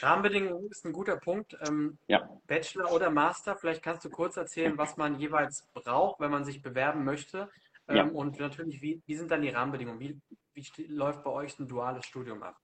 Rahmenbedingungen 0.00 0.68
ist 0.70 0.84
ein 0.84 0.92
guter 0.92 1.16
Punkt. 1.16 1.56
Ähm, 1.66 1.98
ja. 2.08 2.28
Bachelor 2.46 2.92
oder 2.92 3.10
Master, 3.10 3.56
vielleicht 3.56 3.82
kannst 3.82 4.04
du 4.04 4.10
kurz 4.10 4.36
erzählen, 4.36 4.76
was 4.76 4.96
man 4.96 5.18
jeweils 5.18 5.68
braucht, 5.72 6.20
wenn 6.20 6.30
man 6.30 6.44
sich 6.44 6.60
bewerben 6.60 7.04
möchte. 7.04 7.48
Ähm, 7.88 7.96
ja. 7.96 8.04
Und 8.04 8.38
natürlich, 8.40 8.82
wie, 8.82 9.00
wie 9.06 9.14
sind 9.14 9.30
dann 9.30 9.42
die 9.42 9.50
Rahmenbedingungen? 9.50 10.00
Wie, 10.00 10.20
wie 10.54 10.86
läuft 10.88 11.22
bei 11.22 11.30
euch 11.30 11.58
ein 11.58 11.68
duales 11.68 12.04
Studium 12.04 12.42
ab? 12.42 12.56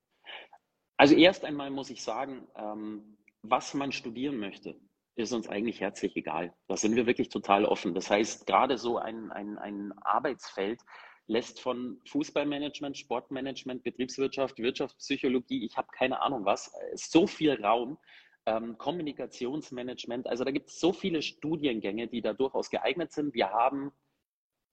Also 1.02 1.16
erst 1.16 1.44
einmal 1.44 1.68
muss 1.70 1.90
ich 1.90 2.00
sagen, 2.00 2.46
ähm, 2.54 3.16
was 3.42 3.74
man 3.74 3.90
studieren 3.90 4.36
möchte, 4.36 4.76
ist 5.16 5.32
uns 5.32 5.48
eigentlich 5.48 5.80
herzlich 5.80 6.14
egal. 6.14 6.54
Da 6.68 6.76
sind 6.76 6.94
wir 6.94 7.08
wirklich 7.08 7.28
total 7.28 7.64
offen. 7.64 7.92
Das 7.92 8.08
heißt, 8.08 8.46
gerade 8.46 8.78
so 8.78 8.98
ein, 8.98 9.32
ein, 9.32 9.58
ein 9.58 9.92
Arbeitsfeld 10.02 10.80
lässt 11.26 11.58
von 11.58 12.00
Fußballmanagement, 12.06 12.96
Sportmanagement, 12.96 13.82
Betriebswirtschaft, 13.82 14.58
Wirtschaftspsychologie, 14.60 15.66
ich 15.66 15.76
habe 15.76 15.88
keine 15.90 16.22
Ahnung 16.22 16.44
was, 16.44 16.72
so 16.94 17.26
viel 17.26 17.60
Raum, 17.60 17.98
ähm, 18.46 18.78
Kommunikationsmanagement. 18.78 20.28
Also 20.28 20.44
da 20.44 20.52
gibt 20.52 20.68
es 20.68 20.78
so 20.78 20.92
viele 20.92 21.22
Studiengänge, 21.22 22.06
die 22.06 22.22
da 22.22 22.32
durchaus 22.32 22.70
geeignet 22.70 23.10
sind. 23.10 23.34
Wir 23.34 23.50
haben 23.50 23.90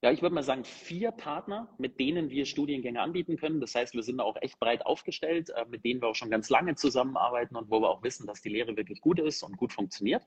ja, 0.01 0.11
ich 0.11 0.21
würde 0.21 0.33
mal 0.33 0.43
sagen, 0.43 0.63
vier 0.63 1.11
Partner, 1.11 1.67
mit 1.77 1.99
denen 1.99 2.29
wir 2.29 2.45
Studiengänge 2.45 3.01
anbieten 3.01 3.35
können. 3.35 3.59
Das 3.59 3.75
heißt, 3.75 3.93
wir 3.93 4.03
sind 4.03 4.21
auch 4.21 4.37
echt 4.41 4.57
breit 4.57 4.85
aufgestellt, 4.85 5.49
äh, 5.49 5.65
mit 5.69 5.83
denen 5.83 6.01
wir 6.01 6.07
auch 6.07 6.15
schon 6.15 6.29
ganz 6.29 6.49
lange 6.49 6.75
zusammenarbeiten 6.75 7.57
und 7.57 7.69
wo 7.69 7.81
wir 7.81 7.89
auch 7.89 8.01
wissen, 8.01 8.25
dass 8.25 8.41
die 8.41 8.47
Lehre 8.47 8.77
wirklich 8.77 9.01
gut 9.01 9.19
ist 9.19 9.43
und 9.43 9.57
gut 9.57 9.73
funktioniert. 9.73 10.23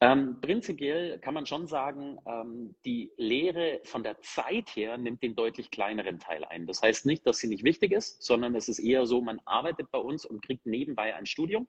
Ähm, 0.00 0.40
prinzipiell 0.40 1.18
kann 1.18 1.34
man 1.34 1.44
schon 1.44 1.66
sagen, 1.66 2.18
ähm, 2.24 2.76
die 2.84 3.10
Lehre 3.16 3.80
von 3.82 4.04
der 4.04 4.20
Zeit 4.20 4.76
her 4.76 4.96
nimmt 4.96 5.24
den 5.24 5.34
deutlich 5.34 5.72
kleineren 5.72 6.20
Teil 6.20 6.44
ein. 6.44 6.68
Das 6.68 6.80
heißt 6.80 7.04
nicht, 7.04 7.26
dass 7.26 7.38
sie 7.38 7.48
nicht 7.48 7.64
wichtig 7.64 7.90
ist, 7.90 8.22
sondern 8.22 8.54
es 8.54 8.68
ist 8.68 8.78
eher 8.78 9.06
so, 9.06 9.20
man 9.20 9.40
arbeitet 9.44 9.90
bei 9.90 9.98
uns 9.98 10.24
und 10.24 10.40
kriegt 10.40 10.66
nebenbei 10.66 11.16
ein 11.16 11.26
Studium. 11.26 11.66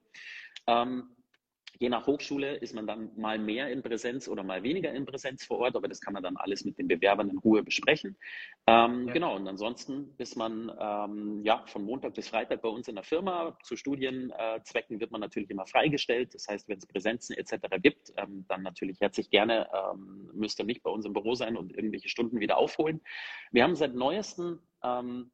Ähm, 0.67 1.09
Je 1.79 1.89
nach 1.89 2.05
Hochschule 2.05 2.55
ist 2.57 2.75
man 2.75 2.85
dann 2.85 3.11
mal 3.17 3.39
mehr 3.39 3.69
in 3.69 3.81
Präsenz 3.81 4.27
oder 4.27 4.43
mal 4.43 4.63
weniger 4.63 4.91
in 4.93 5.05
Präsenz 5.05 5.43
vor 5.43 5.59
Ort, 5.59 5.75
aber 5.75 5.87
das 5.87 5.99
kann 5.99 6.13
man 6.13 6.23
dann 6.23 6.37
alles 6.37 6.63
mit 6.63 6.77
den 6.77 6.87
Bewerbern 6.87 7.29
in 7.29 7.37
Ruhe 7.37 7.63
besprechen. 7.63 8.17
Ähm, 8.67 9.07
ja. 9.07 9.13
Genau, 9.13 9.35
und 9.35 9.47
ansonsten 9.47 10.13
ist 10.17 10.35
man 10.35 10.71
ähm, 10.79 11.41
ja 11.43 11.63
von 11.65 11.83
Montag 11.83 12.13
bis 12.13 12.29
Freitag 12.29 12.61
bei 12.61 12.69
uns 12.69 12.87
in 12.87 12.95
der 12.95 13.03
Firma. 13.03 13.57
Zu 13.63 13.75
Studienzwecken 13.75 14.99
wird 14.99 15.11
man 15.11 15.21
natürlich 15.21 15.49
immer 15.49 15.65
freigestellt. 15.65 16.33
Das 16.33 16.47
heißt, 16.47 16.69
wenn 16.69 16.77
es 16.77 16.85
Präsenzen 16.85 17.35
etc. 17.35 17.53
gibt, 17.81 18.13
ähm, 18.17 18.45
dann 18.47 18.63
natürlich 18.63 18.99
herzlich 18.99 19.29
gerne, 19.29 19.67
ähm, 19.73 20.29
müsst 20.33 20.59
ihr 20.59 20.65
nicht 20.65 20.83
bei 20.83 20.91
uns 20.91 21.05
im 21.05 21.13
Büro 21.13 21.35
sein 21.35 21.57
und 21.57 21.75
irgendwelche 21.75 22.09
Stunden 22.09 22.39
wieder 22.39 22.57
aufholen. 22.57 23.01
Wir 23.51 23.63
haben 23.63 23.75
seit 23.75 23.95
neuestem 23.95 24.59
ähm, 24.83 25.31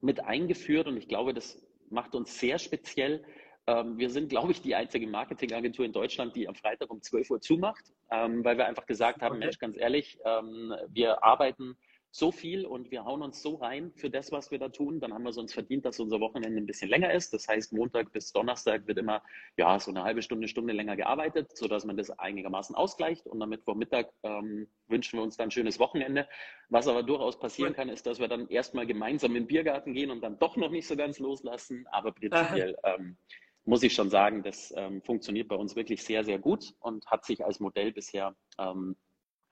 mit 0.00 0.20
eingeführt 0.24 0.86
und 0.86 0.96
ich 0.96 1.08
glaube, 1.08 1.34
das 1.34 1.62
macht 1.90 2.14
uns 2.14 2.38
sehr 2.38 2.58
speziell 2.58 3.24
ähm, 3.66 3.98
wir 3.98 4.10
sind, 4.10 4.28
glaube 4.28 4.52
ich, 4.52 4.62
die 4.62 4.74
einzige 4.74 5.06
Marketingagentur 5.06 5.84
in 5.84 5.92
Deutschland, 5.92 6.36
die 6.36 6.48
am 6.48 6.54
Freitag 6.54 6.90
um 6.90 7.02
12 7.02 7.30
Uhr 7.30 7.40
zumacht, 7.40 7.84
ähm, 8.10 8.44
weil 8.44 8.56
wir 8.58 8.66
einfach 8.66 8.86
gesagt 8.86 9.22
haben. 9.22 9.38
Mensch, 9.38 9.58
ganz 9.58 9.76
ehrlich, 9.76 10.18
ähm, 10.24 10.74
wir 10.88 11.24
arbeiten 11.24 11.76
so 12.16 12.32
viel 12.32 12.64
und 12.64 12.90
wir 12.90 13.04
hauen 13.04 13.20
uns 13.20 13.42
so 13.42 13.56
rein 13.56 13.92
für 13.94 14.08
das, 14.08 14.32
was 14.32 14.50
wir 14.50 14.58
da 14.58 14.70
tun, 14.70 15.00
dann 15.00 15.12
haben 15.12 15.24
wir 15.24 15.30
es 15.30 15.36
uns 15.36 15.52
verdient, 15.52 15.84
dass 15.84 16.00
unser 16.00 16.18
Wochenende 16.18 16.58
ein 16.58 16.64
bisschen 16.64 16.88
länger 16.88 17.12
ist. 17.12 17.34
Das 17.34 17.46
heißt, 17.46 17.74
Montag 17.74 18.10
bis 18.12 18.32
Donnerstag 18.32 18.86
wird 18.86 18.96
immer 18.96 19.22
ja, 19.58 19.78
so 19.78 19.90
eine 19.90 20.02
halbe 20.02 20.22
Stunde, 20.22 20.48
Stunde 20.48 20.72
länger 20.72 20.96
gearbeitet, 20.96 21.54
sodass 21.54 21.84
man 21.84 21.98
das 21.98 22.10
einigermaßen 22.10 22.74
ausgleicht. 22.74 23.26
Und 23.26 23.42
am 23.42 23.50
Mittwochmittag 23.50 24.06
ähm, 24.22 24.66
wünschen 24.88 25.18
wir 25.18 25.24
uns 25.24 25.36
dann 25.36 25.48
ein 25.48 25.50
schönes 25.50 25.78
Wochenende. 25.78 26.26
Was 26.70 26.88
aber 26.88 27.02
durchaus 27.02 27.38
passieren 27.38 27.74
kann, 27.74 27.90
ist, 27.90 28.06
dass 28.06 28.18
wir 28.18 28.28
dann 28.28 28.48
erstmal 28.48 28.86
gemeinsam 28.86 29.36
in 29.36 29.42
den 29.42 29.46
Biergarten 29.48 29.92
gehen 29.92 30.10
und 30.10 30.22
dann 30.22 30.38
doch 30.38 30.56
noch 30.56 30.70
nicht 30.70 30.86
so 30.86 30.96
ganz 30.96 31.18
loslassen. 31.18 31.86
Aber 31.90 32.12
prinzipiell 32.12 32.78
ähm, 32.84 33.18
muss 33.66 33.82
ich 33.82 33.94
schon 33.94 34.10
sagen, 34.10 34.42
das 34.42 34.72
ähm, 34.76 35.02
funktioniert 35.02 35.48
bei 35.48 35.56
uns 35.56 35.76
wirklich 35.76 36.02
sehr, 36.02 36.24
sehr 36.24 36.38
gut 36.38 36.74
und 36.80 37.04
hat 37.06 37.24
sich 37.24 37.44
als 37.44 37.60
Modell 37.60 37.92
bisher 37.92 38.34
ähm, 38.58 38.96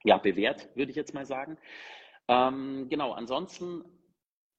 ja, 0.04 0.18
bewährt, 0.18 0.70
würde 0.76 0.90
ich 0.90 0.96
jetzt 0.96 1.14
mal 1.14 1.26
sagen. 1.26 1.58
Ähm, 2.28 2.86
genau, 2.88 3.12
ansonsten, 3.12 3.84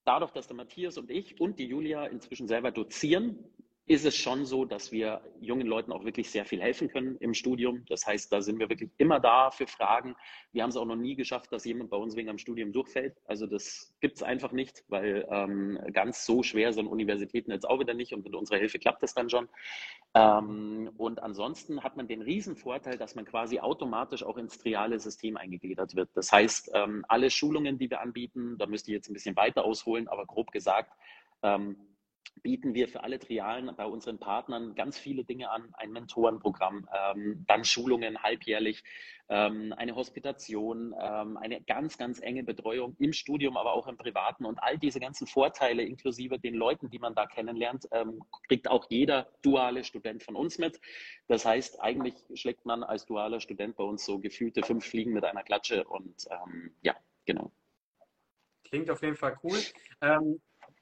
dadurch, 0.03 0.31
dass 0.31 0.47
der 0.47 0.57
Matthias 0.57 0.97
und 0.97 1.09
ich 1.09 1.39
und 1.39 1.57
die 1.57 1.65
Julia 1.65 2.05
inzwischen 2.05 2.47
selber 2.47 2.71
dozieren, 2.71 3.39
ist 3.87 4.03
es 4.03 4.15
schon 4.15 4.45
so, 4.45 4.65
dass 4.65 4.91
wir 4.91 5.21
jungen 5.39 5.67
Leuten 5.67 5.91
auch 5.91 6.03
wirklich 6.05 6.31
sehr 6.31 6.43
viel 6.45 6.59
helfen 6.59 6.89
können 6.89 7.17
im 7.17 7.35
Studium. 7.35 7.85
Das 7.87 8.07
heißt, 8.07 8.33
da 8.33 8.41
sind 8.41 8.57
wir 8.59 8.67
wirklich 8.67 8.89
immer 8.97 9.19
da 9.19 9.51
für 9.51 9.67
Fragen. 9.67 10.15
Wir 10.51 10.63
haben 10.63 10.71
es 10.71 10.77
auch 10.77 10.85
noch 10.85 10.95
nie 10.95 11.15
geschafft, 11.15 11.51
dass 11.51 11.65
jemand 11.65 11.91
bei 11.91 11.97
uns 11.97 12.15
wegen 12.15 12.29
am 12.29 12.39
Studium 12.39 12.73
durchfällt. 12.73 13.15
Also 13.25 13.45
das 13.45 13.95
gibt 14.01 14.15
es 14.15 14.23
einfach 14.23 14.51
nicht, 14.51 14.83
weil 14.87 15.27
ähm, 15.29 15.79
ganz 15.93 16.25
so 16.25 16.41
schwer 16.41 16.73
sind 16.73 16.87
Universitäten 16.87 17.51
jetzt 17.51 17.69
auch 17.69 17.79
wieder 17.79 17.93
nicht 17.93 18.11
und 18.13 18.23
mit 18.23 18.33
unserer 18.33 18.57
Hilfe 18.57 18.79
klappt 18.79 19.03
das 19.03 19.13
dann 19.13 19.29
schon. 19.29 19.47
Ähm, 20.15 20.89
und 20.97 21.21
ansonsten 21.21 21.83
hat 21.83 21.95
man 21.95 22.07
den 22.07 22.23
riesen 22.23 22.55
Vorteil, 22.55 22.97
dass 22.97 23.13
man 23.13 23.25
quasi 23.25 23.59
automatisch 23.59 24.23
auch 24.23 24.37
ins 24.37 24.57
triale 24.57 24.99
System 24.99 25.37
eingegliedert 25.37 25.95
wird. 25.95 26.09
Das 26.15 26.31
heißt, 26.31 26.71
ähm, 26.73 27.05
alle 27.07 27.29
Schulungen, 27.29 27.77
die 27.77 27.91
wir 27.91 28.01
anbieten, 28.01 28.57
da 28.57 28.65
müsste 28.65 28.89
ich 28.89 28.95
jetzt 28.95 29.09
ein 29.11 29.13
bisschen 29.13 29.35
weiter 29.35 29.63
ausholen, 29.63 30.07
aber 30.07 30.25
grob 30.25 30.51
gesagt, 30.51 30.91
ähm, 31.43 31.77
bieten 32.43 32.73
wir 32.73 32.87
für 32.87 33.03
alle 33.03 33.19
Trialen 33.19 33.75
bei 33.75 33.85
unseren 33.85 34.19
Partnern 34.19 34.75
ganz 34.75 34.97
viele 34.97 35.23
Dinge 35.23 35.49
an, 35.49 35.73
ein 35.73 35.91
Mentorenprogramm, 35.91 36.87
ähm, 36.93 37.43
dann 37.47 37.63
Schulungen 37.63 38.21
halbjährlich, 38.21 38.83
ähm, 39.29 39.73
eine 39.77 39.95
Hospitation, 39.95 40.93
ähm, 40.99 41.37
eine 41.37 41.61
ganz, 41.61 41.97
ganz 41.97 42.21
enge 42.21 42.43
Betreuung 42.43 42.95
im 42.99 43.13
Studium, 43.13 43.57
aber 43.57 43.73
auch 43.73 43.87
im 43.87 43.97
Privaten 43.97 44.45
und 44.45 44.61
all 44.61 44.77
diese 44.77 44.99
ganzen 44.99 45.25
Vorteile 45.27 45.83
inklusive 45.83 46.37
den 46.37 46.53
Leuten, 46.53 46.89
die 46.89 46.99
man 46.99 47.15
da 47.15 47.25
kennenlernt, 47.25 47.87
ähm, 47.91 48.23
kriegt 48.47 48.67
auch 48.69 48.85
jeder 48.89 49.27
duale 49.41 49.83
Student 49.83 50.23
von 50.23 50.35
uns 50.35 50.57
mit. 50.57 50.79
Das 51.27 51.45
heißt, 51.45 51.81
eigentlich 51.81 52.15
schlägt 52.35 52.65
man 52.65 52.83
als 52.83 53.05
dualer 53.05 53.39
Student 53.39 53.75
bei 53.75 53.83
uns 53.83 54.05
so 54.05 54.19
gefühlte 54.19 54.61
fünf 54.63 54.85
Fliegen 54.85 55.13
mit 55.13 55.23
einer 55.23 55.43
Klatsche 55.43 55.83
und 55.85 56.27
ähm, 56.29 56.75
ja, 56.81 56.95
genau. 57.25 57.51
Klingt 58.65 58.89
auf 58.89 59.01
jeden 59.01 59.15
Fall 59.15 59.37
cool. 59.43 59.59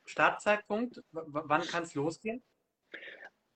Startzeitpunkt, 0.05 1.01
wann 1.11 1.61
kann 1.61 1.83
es 1.83 1.95
losgehen? 1.95 2.43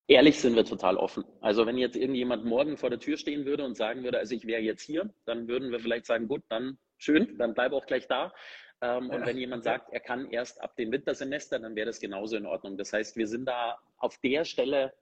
Ehrlich 0.08 0.40
sind 0.40 0.56
wir 0.56 0.64
total 0.64 0.96
offen. 0.96 1.26
Also 1.42 1.66
wenn 1.66 1.78
jetzt 1.78 1.98
irgendjemand 1.98 2.46
morgen 2.46 2.78
vor 2.78 2.90
der 2.90 3.00
Tür 3.00 3.18
stehen 3.18 3.46
würde 3.46 3.66
und 3.66 3.76
sagen 3.76 4.04
würde, 4.04 4.18
also 4.18 4.34
ich 4.36 4.48
wäre 4.48 4.62
jetzt 4.62 4.82
hier, 4.82 5.14
dann 5.26 5.50
würden 5.50 5.72
wir 5.72 5.80
vielleicht 5.80 6.06
sagen, 6.06 6.30
gut, 6.30 6.44
dann 6.48 6.78
schön, 6.98 7.38
dann 7.38 7.54
bleib 7.54 7.74
auch 7.74 7.86
gleich 7.86 8.08
da. 8.08 8.34
Ähm, 8.80 9.10
ja. 9.10 9.16
Und 9.16 9.26
wenn 9.26 9.38
jemand 9.38 9.66
sagt, 9.66 9.92
er 9.92 10.00
kann 10.00 10.30
erst 10.30 10.62
ab 10.62 10.78
dem 10.78 10.92
Wintersemester, 10.92 11.60
dann 11.60 11.76
wäre 11.76 11.88
das 11.88 12.00
genauso 12.00 12.38
in 12.38 12.46
Ordnung. 12.46 12.78
Das 12.78 12.94
heißt, 12.94 13.18
wir 13.18 13.28
sind 13.28 13.46
da 13.46 13.78
auf 13.98 14.18
der 14.20 14.46
Stelle 14.46 14.94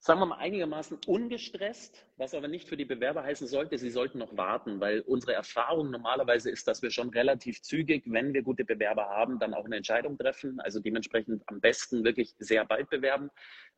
sagen 0.00 0.20
wir 0.20 0.26
mal, 0.26 0.38
einigermaßen 0.38 0.98
ungestresst, 1.06 2.06
was 2.16 2.34
aber 2.34 2.48
nicht 2.48 2.68
für 2.68 2.76
die 2.76 2.84
Bewerber 2.84 3.24
heißen 3.24 3.48
sollte, 3.48 3.78
sie 3.78 3.90
sollten 3.90 4.18
noch 4.18 4.36
warten, 4.36 4.80
weil 4.80 5.00
unsere 5.00 5.32
Erfahrung 5.32 5.90
normalerweise 5.90 6.50
ist, 6.50 6.68
dass 6.68 6.82
wir 6.82 6.90
schon 6.90 7.10
relativ 7.10 7.62
zügig, 7.62 8.04
wenn 8.06 8.32
wir 8.32 8.42
gute 8.42 8.64
Bewerber 8.64 9.08
haben, 9.08 9.38
dann 9.38 9.54
auch 9.54 9.64
eine 9.64 9.76
Entscheidung 9.76 10.16
treffen. 10.16 10.60
Also 10.60 10.80
dementsprechend 10.80 11.42
am 11.46 11.60
besten 11.60 12.04
wirklich 12.04 12.34
sehr 12.38 12.64
bald 12.64 12.88
bewerben. 12.90 13.30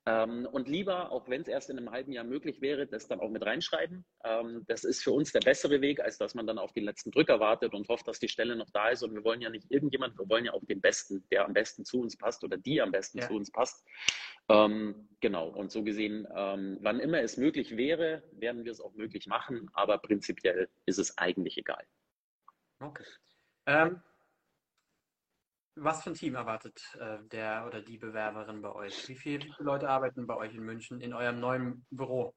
Ähm, 0.06 0.48
und 0.50 0.66
lieber, 0.66 1.12
auch 1.12 1.28
wenn 1.28 1.42
es 1.42 1.48
erst 1.48 1.68
in 1.68 1.76
einem 1.76 1.90
halben 1.90 2.12
Jahr 2.12 2.24
möglich 2.24 2.62
wäre, 2.62 2.86
das 2.86 3.06
dann 3.06 3.20
auch 3.20 3.28
mit 3.28 3.44
reinschreiben. 3.44 4.04
Ähm, 4.24 4.64
das 4.66 4.84
ist 4.84 5.02
für 5.02 5.12
uns 5.12 5.32
der 5.32 5.40
bessere 5.40 5.80
Weg, 5.82 6.00
als 6.00 6.16
dass 6.16 6.34
man 6.34 6.46
dann 6.46 6.58
auf 6.58 6.72
den 6.72 6.84
letzten 6.84 7.10
Drücker 7.10 7.38
wartet 7.38 7.74
und 7.74 7.86
hofft, 7.88 8.08
dass 8.08 8.18
die 8.18 8.28
Stelle 8.28 8.56
noch 8.56 8.70
da 8.70 8.88
ist. 8.88 9.02
Und 9.02 9.14
wir 9.14 9.24
wollen 9.24 9.42
ja 9.42 9.50
nicht 9.50 9.70
irgendjemand, 9.70 10.18
wir 10.18 10.28
wollen 10.28 10.46
ja 10.46 10.52
auch 10.52 10.64
den 10.64 10.80
Besten, 10.80 11.26
der 11.30 11.44
am 11.44 11.52
besten 11.52 11.84
zu 11.84 12.00
uns 12.00 12.16
passt 12.16 12.42
oder 12.44 12.56
die 12.56 12.80
am 12.80 12.92
besten 12.92 13.18
ja. 13.18 13.28
zu 13.28 13.34
uns 13.34 13.50
passt. 13.50 13.84
Ähm, 14.48 15.08
genau, 15.20 15.48
und 15.48 15.70
so 15.70 15.84
gesehen, 15.84 16.26
ähm, 16.34 16.78
wann 16.80 16.98
immer 16.98 17.20
es 17.20 17.36
möglich 17.36 17.76
wäre, 17.76 18.22
werden 18.32 18.64
wir 18.64 18.72
es 18.72 18.80
auch 18.80 18.94
möglich 18.94 19.26
machen, 19.26 19.68
aber 19.74 19.98
prinzipiell 19.98 20.68
ist 20.86 20.98
es 20.98 21.16
eigentlich 21.18 21.58
egal. 21.58 21.84
Okay. 22.80 23.04
Was 25.82 26.02
für 26.02 26.10
ein 26.10 26.14
Team 26.14 26.34
erwartet 26.34 26.82
äh, 27.00 27.26
der 27.28 27.64
oder 27.66 27.80
die 27.80 27.96
Bewerberin 27.96 28.60
bei 28.60 28.70
euch? 28.70 29.08
Wie 29.08 29.16
viele 29.16 29.46
Leute 29.58 29.88
arbeiten 29.88 30.26
bei 30.26 30.36
euch 30.36 30.54
in 30.54 30.62
München 30.62 31.00
in 31.00 31.14
eurem 31.14 31.40
neuen 31.40 31.86
Büro? 31.90 32.34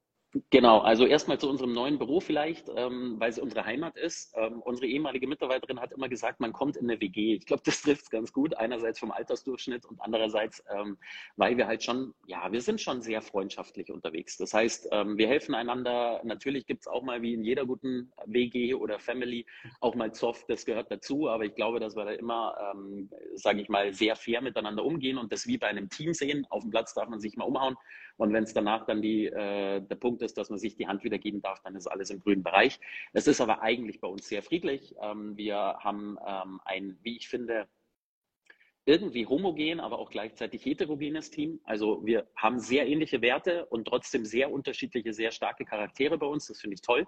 Genau, 0.50 0.80
also 0.80 1.06
erstmal 1.06 1.38
zu 1.38 1.48
unserem 1.48 1.72
neuen 1.72 1.96
Büro 1.96 2.18
vielleicht, 2.18 2.68
ähm, 2.74 3.20
weil 3.20 3.30
es 3.30 3.38
unsere 3.38 3.64
Heimat 3.64 3.96
ist. 3.96 4.34
Ähm, 4.36 4.60
unsere 4.62 4.88
ehemalige 4.88 5.28
Mitarbeiterin 5.28 5.78
hat 5.80 5.92
immer 5.92 6.08
gesagt, 6.08 6.40
man 6.40 6.52
kommt 6.52 6.76
in 6.76 6.90
eine 6.90 7.00
WG. 7.00 7.34
Ich 7.34 7.46
glaube, 7.46 7.62
das 7.66 7.82
trifft 7.82 8.02
es 8.02 8.10
ganz 8.10 8.32
gut. 8.32 8.56
Einerseits 8.56 8.98
vom 8.98 9.12
Altersdurchschnitt 9.12 9.84
und 9.86 10.00
andererseits, 10.00 10.64
ähm, 10.76 10.98
weil 11.36 11.56
wir 11.56 11.68
halt 11.68 11.84
schon, 11.84 12.14
ja, 12.26 12.50
wir 12.50 12.60
sind 12.62 12.80
schon 12.80 13.00
sehr 13.00 13.22
freundschaftlich 13.22 13.92
unterwegs. 13.92 14.36
Das 14.36 14.52
heißt, 14.52 14.88
ähm, 14.90 15.16
wir 15.18 15.28
helfen 15.28 15.54
einander. 15.54 16.20
Natürlich 16.24 16.66
gibt 16.66 16.80
es 16.80 16.88
auch 16.88 17.04
mal 17.04 17.22
wie 17.22 17.34
in 17.34 17.44
jeder 17.44 17.64
guten 17.64 18.12
WG 18.26 18.74
oder 18.74 18.98
Family 18.98 19.46
auch 19.80 19.94
mal 19.94 20.12
Zoff, 20.12 20.44
das 20.48 20.64
gehört 20.66 20.90
dazu. 20.90 21.28
Aber 21.28 21.44
ich 21.44 21.54
glaube, 21.54 21.78
dass 21.78 21.94
wir 21.94 22.04
da 22.06 22.10
immer, 22.10 22.56
ähm, 22.74 23.08
sage 23.34 23.60
ich 23.60 23.68
mal, 23.68 23.92
sehr 23.94 24.16
fair 24.16 24.42
miteinander 24.42 24.84
umgehen 24.84 25.16
und 25.16 25.30
das 25.32 25.46
wie 25.46 25.58
bei 25.58 25.68
einem 25.68 25.88
Team 25.90 26.12
sehen. 26.12 26.44
Auf 26.50 26.62
dem 26.62 26.70
Platz 26.70 26.92
darf 26.92 27.08
man 27.08 27.20
sich 27.20 27.36
mal 27.36 27.44
umhauen. 27.44 27.76
Und 28.16 28.32
wenn 28.32 28.44
es 28.44 28.54
danach 28.54 28.86
dann 28.86 29.02
die, 29.02 29.26
äh, 29.26 29.80
der 29.80 29.96
Punkt 29.96 30.22
ist, 30.22 30.38
dass 30.38 30.50
man 30.50 30.58
sich 30.58 30.76
die 30.76 30.86
Hand 30.86 31.04
wieder 31.04 31.18
geben 31.18 31.40
darf, 31.42 31.60
dann 31.62 31.74
ist 31.74 31.86
alles 31.86 32.10
im 32.10 32.20
grünen 32.20 32.42
Bereich. 32.42 32.78
Es 33.12 33.26
ist 33.26 33.40
aber 33.40 33.62
eigentlich 33.62 34.00
bei 34.00 34.08
uns 34.08 34.28
sehr 34.28 34.42
friedlich. 34.42 34.94
Ähm, 35.00 35.36
wir 35.36 35.56
haben 35.56 36.16
ähm, 36.26 36.60
ein, 36.64 36.98
wie 37.02 37.16
ich 37.16 37.28
finde, 37.28 37.68
irgendwie 38.86 39.26
homogen, 39.26 39.80
aber 39.80 39.98
auch 39.98 40.10
gleichzeitig 40.10 40.64
heterogenes 40.64 41.30
Team. 41.30 41.60
Also 41.64 42.04
wir 42.04 42.26
haben 42.36 42.58
sehr 42.58 42.86
ähnliche 42.86 43.22
Werte 43.22 43.64
und 43.66 43.86
trotzdem 43.86 44.26
sehr 44.26 44.52
unterschiedliche, 44.52 45.14
sehr 45.14 45.30
starke 45.30 45.64
Charaktere 45.64 46.18
bei 46.18 46.26
uns. 46.26 46.48
Das 46.48 46.60
finde 46.60 46.74
ich 46.74 46.82
toll. 46.82 47.06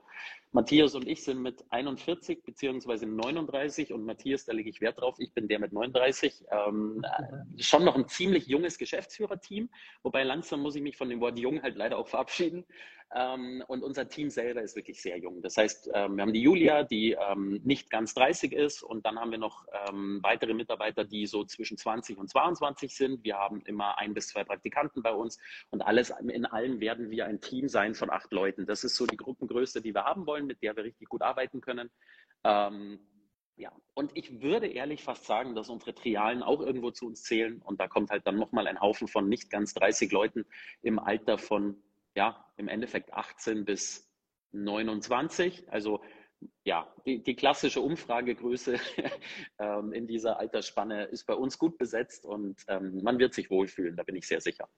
Matthias 0.52 0.94
und 0.94 1.06
ich 1.06 1.22
sind 1.22 1.42
mit 1.42 1.64
41 1.68 2.44
beziehungsweise 2.44 3.06
39 3.06 3.92
und 3.92 4.06
Matthias, 4.06 4.46
da 4.46 4.54
lege 4.54 4.70
ich 4.70 4.80
Wert 4.80 5.00
drauf, 5.00 5.16
ich 5.18 5.34
bin 5.34 5.48
der 5.48 5.58
mit 5.58 5.72
39. 5.72 6.44
Ähm, 6.50 7.04
äh, 7.04 7.62
schon 7.62 7.84
noch 7.84 7.94
ein 7.94 8.08
ziemlich 8.08 8.46
junges 8.46 8.78
Geschäftsführerteam, 8.78 9.68
wobei 10.02 10.22
langsam 10.22 10.60
muss 10.60 10.76
ich 10.76 10.82
mich 10.82 10.96
von 10.96 11.10
dem 11.10 11.20
Wort 11.20 11.38
jung 11.38 11.62
halt 11.62 11.76
leider 11.76 11.98
auch 11.98 12.08
verabschieden. 12.08 12.64
Ähm, 13.14 13.62
und 13.68 13.84
unser 13.84 14.08
Team 14.08 14.30
selber 14.30 14.62
ist 14.62 14.74
wirklich 14.74 15.00
sehr 15.00 15.18
jung. 15.18 15.40
Das 15.40 15.56
heißt, 15.56 15.90
ähm, 15.94 16.16
wir 16.16 16.22
haben 16.22 16.32
die 16.32 16.42
Julia, 16.42 16.82
die 16.82 17.12
ähm, 17.12 17.60
nicht 17.62 17.88
ganz 17.88 18.14
30 18.14 18.52
ist 18.52 18.82
und 18.82 19.06
dann 19.06 19.18
haben 19.18 19.30
wir 19.30 19.38
noch 19.38 19.66
weitere 20.22 20.54
Mitarbeiter, 20.54 21.04
die 21.04 21.26
so 21.26 21.44
zwischen 21.44 21.76
20 21.76 22.18
und 22.18 22.28
22 22.28 22.94
sind. 22.94 23.24
Wir 23.24 23.36
haben 23.36 23.62
immer 23.62 23.98
ein 23.98 24.14
bis 24.14 24.28
zwei 24.28 24.42
Praktikanten 24.44 25.02
bei 25.02 25.12
uns 25.12 25.38
und 25.70 25.82
alles 25.82 26.10
in 26.10 26.44
allem 26.44 26.80
werden 26.80 27.10
wir 27.10 27.26
ein 27.26 27.40
Team 27.40 27.68
sein 27.68 27.94
von 27.94 28.10
acht 28.10 28.32
Leuten. 28.32 28.66
Das 28.66 28.84
ist 28.84 28.96
so 28.96 29.06
die 29.06 29.16
Gruppengröße, 29.16 29.80
die 29.80 29.94
wir 29.94 30.04
haben 30.04 30.26
wollen, 30.26 30.46
mit 30.46 30.62
der 30.62 30.76
wir 30.76 30.84
richtig 30.84 31.08
gut 31.08 31.22
arbeiten 31.22 31.60
können. 31.60 31.90
Ja, 33.58 33.72
und 33.94 34.10
ich 34.14 34.42
würde 34.42 34.66
ehrlich 34.66 35.02
fast 35.02 35.24
sagen, 35.24 35.54
dass 35.54 35.70
unsere 35.70 35.94
Trialen 35.94 36.42
auch 36.42 36.60
irgendwo 36.60 36.90
zu 36.90 37.06
uns 37.06 37.22
zählen. 37.22 37.62
Und 37.62 37.80
da 37.80 37.88
kommt 37.88 38.10
halt 38.10 38.26
dann 38.26 38.36
nochmal 38.36 38.66
ein 38.66 38.80
Haufen 38.80 39.08
von 39.08 39.30
nicht 39.30 39.48
ganz 39.48 39.72
30 39.72 40.12
Leuten 40.12 40.44
im 40.82 40.98
Alter 40.98 41.38
von, 41.38 41.82
ja, 42.16 42.44
im 42.56 42.68
Endeffekt 42.68 43.12
18 43.12 43.64
bis 43.64 44.10
29. 44.52 45.70
Also 45.70 46.02
ja, 46.64 46.92
die, 47.06 47.22
die 47.22 47.36
klassische 47.36 47.80
Umfragegröße 47.80 48.78
ähm, 49.58 49.92
in 49.92 50.06
dieser 50.06 50.38
Altersspanne 50.38 51.04
ist 51.04 51.24
bei 51.26 51.34
uns 51.34 51.58
gut 51.58 51.78
besetzt 51.78 52.24
und 52.24 52.62
ähm, 52.68 53.02
man 53.02 53.18
wird 53.18 53.34
sich 53.34 53.50
wohlfühlen, 53.50 53.96
da 53.96 54.02
bin 54.02 54.16
ich 54.16 54.26
sehr 54.26 54.40
sicher. 54.40 54.68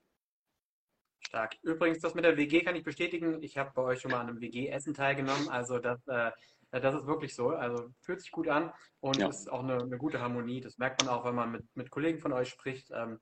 Stark. 1.21 1.57
Übrigens, 1.61 1.99
das 1.99 2.15
mit 2.15 2.25
der 2.25 2.37
WG 2.37 2.61
kann 2.61 2.75
ich 2.75 2.83
bestätigen. 2.83 3.43
Ich 3.43 3.57
habe 3.57 3.71
bei 3.75 3.83
euch 3.83 3.99
schon 3.99 4.11
mal 4.11 4.21
an 4.21 4.29
einem 4.29 4.41
WG-Essen 4.41 4.93
teilgenommen. 4.93 5.49
Also 5.49 5.77
das 5.77 5.99
äh, 6.07 6.31
das 6.71 6.95
ist 6.95 7.07
wirklich 7.07 7.35
so. 7.35 7.49
Also 7.49 7.89
fühlt 8.01 8.21
sich 8.21 8.31
gut 8.31 8.47
an 8.47 8.71
und 8.99 9.17
ja. 9.17 9.27
ist 9.27 9.51
auch 9.51 9.63
eine, 9.63 9.81
eine, 9.81 9.97
gute 9.97 10.21
Harmonie. 10.21 10.61
Das 10.61 10.77
merkt 10.77 11.03
man 11.03 11.13
auch, 11.13 11.25
wenn 11.25 11.35
man 11.35 11.51
mit, 11.51 11.63
mit 11.75 11.89
Kollegen 11.89 12.19
von 12.19 12.33
euch 12.33 12.49
spricht. 12.49 12.91
Ähm, 12.91 13.19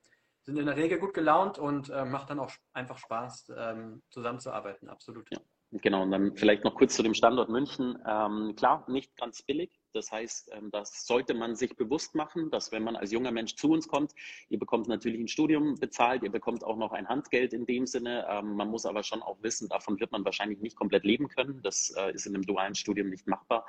sind 0.48 0.56
in 0.56 0.64
der 0.64 0.76
Regel 0.76 0.98
gut 0.98 1.12
gelaunt 1.12 1.58
und 1.58 1.90
äh, 1.90 2.06
macht 2.06 2.30
dann 2.30 2.40
auch 2.40 2.50
einfach 2.72 2.96
Spaß, 2.96 3.52
ähm, 3.54 4.02
zusammenzuarbeiten. 4.08 4.88
Absolut. 4.88 5.28
Ja. 5.30 5.38
Genau, 5.72 6.02
und 6.02 6.10
dann 6.10 6.34
vielleicht 6.36 6.64
noch 6.64 6.74
kurz 6.74 6.96
zu 6.96 7.02
dem 7.02 7.12
Standort 7.12 7.50
München. 7.50 7.98
Ähm, 8.06 8.54
klar, 8.56 8.86
nicht 8.88 9.14
ganz 9.18 9.42
billig. 9.42 9.77
Das 9.92 10.12
heißt, 10.12 10.50
ähm, 10.52 10.70
das 10.70 11.06
sollte 11.06 11.34
man 11.34 11.56
sich 11.56 11.76
bewusst 11.76 12.14
machen, 12.14 12.50
dass 12.50 12.72
wenn 12.72 12.82
man 12.82 12.96
als 12.96 13.12
junger 13.12 13.30
Mensch 13.30 13.56
zu 13.56 13.70
uns 13.70 13.88
kommt, 13.88 14.14
ihr 14.48 14.58
bekommt 14.58 14.88
natürlich 14.88 15.20
ein 15.20 15.28
Studium 15.28 15.74
bezahlt, 15.76 16.22
ihr 16.22 16.30
bekommt 16.30 16.64
auch 16.64 16.76
noch 16.76 16.92
ein 16.92 17.08
Handgeld 17.08 17.52
in 17.52 17.66
dem 17.66 17.86
Sinne. 17.86 18.26
Ähm, 18.28 18.54
man 18.54 18.68
muss 18.68 18.86
aber 18.86 19.02
schon 19.02 19.22
auch 19.22 19.42
wissen, 19.42 19.68
davon 19.68 19.98
wird 20.00 20.12
man 20.12 20.24
wahrscheinlich 20.24 20.60
nicht 20.60 20.76
komplett 20.76 21.04
leben 21.04 21.28
können. 21.28 21.60
Das 21.62 21.90
äh, 21.96 22.12
ist 22.12 22.26
in 22.26 22.34
einem 22.34 22.44
dualen 22.44 22.74
Studium 22.74 23.08
nicht 23.08 23.26
machbar. 23.26 23.66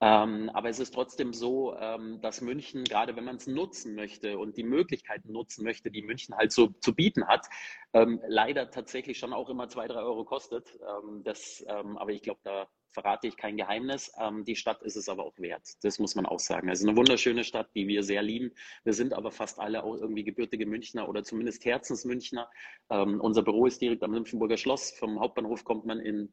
Ähm, 0.00 0.50
aber 0.54 0.68
es 0.68 0.78
ist 0.78 0.94
trotzdem 0.94 1.32
so, 1.32 1.76
dass 2.20 2.40
München, 2.40 2.84
gerade 2.84 3.16
wenn 3.16 3.24
man 3.24 3.36
es 3.36 3.46
nutzen 3.46 3.94
möchte 3.94 4.38
und 4.38 4.56
die 4.56 4.62
Möglichkeiten 4.62 5.32
nutzen 5.32 5.64
möchte, 5.64 5.90
die 5.90 6.02
München 6.02 6.36
halt 6.36 6.52
so 6.52 6.68
zu 6.80 6.94
bieten 6.94 7.26
hat, 7.26 7.46
leider 7.92 8.70
tatsächlich 8.70 9.18
schon 9.18 9.32
auch 9.32 9.48
immer 9.48 9.68
zwei, 9.68 9.88
drei 9.88 10.00
Euro 10.00 10.24
kostet. 10.24 10.78
das, 11.24 11.64
aber 11.66 12.12
ich 12.12 12.22
glaube, 12.22 12.40
da 12.44 12.68
verrate 12.90 13.26
ich 13.26 13.36
kein 13.36 13.56
Geheimnis. 13.56 14.12
Ähm, 14.18 14.44
die 14.44 14.56
Stadt 14.56 14.82
ist 14.82 14.96
es 14.96 15.08
aber 15.08 15.24
auch 15.24 15.38
wert. 15.38 15.62
Das 15.82 15.98
muss 15.98 16.14
man 16.14 16.26
auch 16.26 16.40
sagen. 16.40 16.68
Also 16.68 16.86
eine 16.86 16.96
wunderschöne 16.96 17.44
Stadt, 17.44 17.68
die 17.74 17.88
wir 17.88 18.02
sehr 18.02 18.22
lieben. 18.22 18.52
Wir 18.84 18.92
sind 18.92 19.12
aber 19.12 19.30
fast 19.30 19.58
alle 19.58 19.84
auch 19.84 19.94
irgendwie 19.94 20.24
gebürtige 20.24 20.66
Münchner 20.66 21.08
oder 21.08 21.22
zumindest 21.24 21.64
Herzensmünchner. 21.64 22.50
Ähm, 22.90 23.20
unser 23.20 23.42
Büro 23.42 23.66
ist 23.66 23.80
direkt 23.80 24.02
am 24.02 24.12
Nymphenburger 24.12 24.56
Schloss. 24.56 24.92
Vom 24.92 25.20
Hauptbahnhof 25.20 25.64
kommt 25.64 25.86
man 25.86 26.00
in 26.00 26.32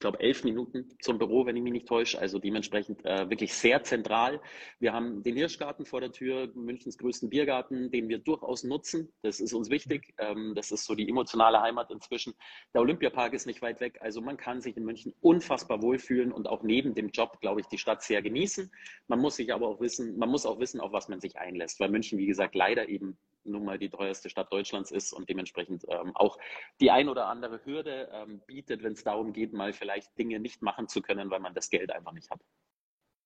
glaube, 0.00 0.18
elf 0.20 0.42
Minuten 0.44 0.88
zum 1.00 1.18
Büro, 1.18 1.46
wenn 1.46 1.56
ich 1.56 1.62
mich 1.62 1.72
nicht 1.72 1.86
täusche. 1.86 2.18
Also 2.18 2.38
dementsprechend 2.38 3.04
äh, 3.04 3.28
wirklich 3.30 3.54
sehr 3.54 3.82
zentral. 3.84 4.40
Wir 4.78 4.92
haben 4.92 5.22
den 5.22 5.36
Hirschgarten 5.36 5.84
vor 5.84 6.00
der 6.00 6.10
Tür, 6.10 6.50
Münchens 6.54 6.98
größten 6.98 7.28
Biergarten, 7.28 7.90
den 7.90 8.08
wir 8.08 8.18
durchaus 8.18 8.64
nutzen. 8.64 9.12
Das 9.22 9.40
ist 9.40 9.52
uns 9.52 9.70
wichtig. 9.70 10.14
Ähm, 10.18 10.54
das 10.56 10.72
ist 10.72 10.84
so 10.86 10.94
die 10.94 11.08
emotionale 11.08 11.60
Heimat 11.60 11.90
inzwischen. 11.90 12.34
Der 12.74 12.80
Olympiapark 12.80 13.34
ist 13.34 13.46
nicht 13.46 13.62
weit 13.62 13.80
weg. 13.80 13.98
Also 14.00 14.20
man 14.20 14.36
kann 14.36 14.60
sich 14.60 14.76
in 14.76 14.84
München 14.84 15.14
unfassbar 15.20 15.82
wohlfühlen 15.82 16.32
und 16.32 16.48
auch 16.48 16.62
neben 16.62 16.94
dem 16.94 17.10
Job, 17.10 17.38
glaube 17.40 17.60
ich, 17.60 17.66
die 17.66 17.78
Stadt 17.78 18.02
sehr 18.02 18.22
genießen. 18.22 18.72
Man 19.06 19.20
muss 19.20 19.36
sich 19.36 19.52
aber 19.52 19.68
auch 19.68 19.80
wissen, 19.80 20.16
man 20.18 20.30
muss 20.30 20.46
auch 20.46 20.58
wissen, 20.58 20.80
auf 20.80 20.92
was 20.92 21.08
man 21.08 21.20
sich 21.20 21.38
einlässt, 21.38 21.78
weil 21.78 21.90
München, 21.90 22.18
wie 22.18 22.26
gesagt, 22.26 22.54
leider 22.54 22.88
eben 22.88 23.18
nun 23.44 23.64
mal 23.64 23.78
die 23.78 23.90
teuerste 23.90 24.30
Stadt 24.30 24.52
Deutschlands 24.52 24.90
ist 24.90 25.12
und 25.12 25.28
dementsprechend 25.28 25.84
ähm, 25.88 26.14
auch 26.14 26.38
die 26.80 26.90
ein 26.90 27.08
oder 27.08 27.26
andere 27.26 27.64
Hürde 27.64 28.08
ähm, 28.12 28.40
bietet, 28.46 28.82
wenn 28.82 28.92
es 28.92 29.04
darum 29.04 29.32
geht, 29.32 29.52
mal 29.52 29.72
vielleicht 29.72 30.16
Dinge 30.18 30.40
nicht 30.40 30.62
machen 30.62 30.88
zu 30.88 31.02
können, 31.02 31.30
weil 31.30 31.40
man 31.40 31.54
das 31.54 31.70
Geld 31.70 31.90
einfach 31.90 32.12
nicht 32.12 32.30
hat. 32.30 32.40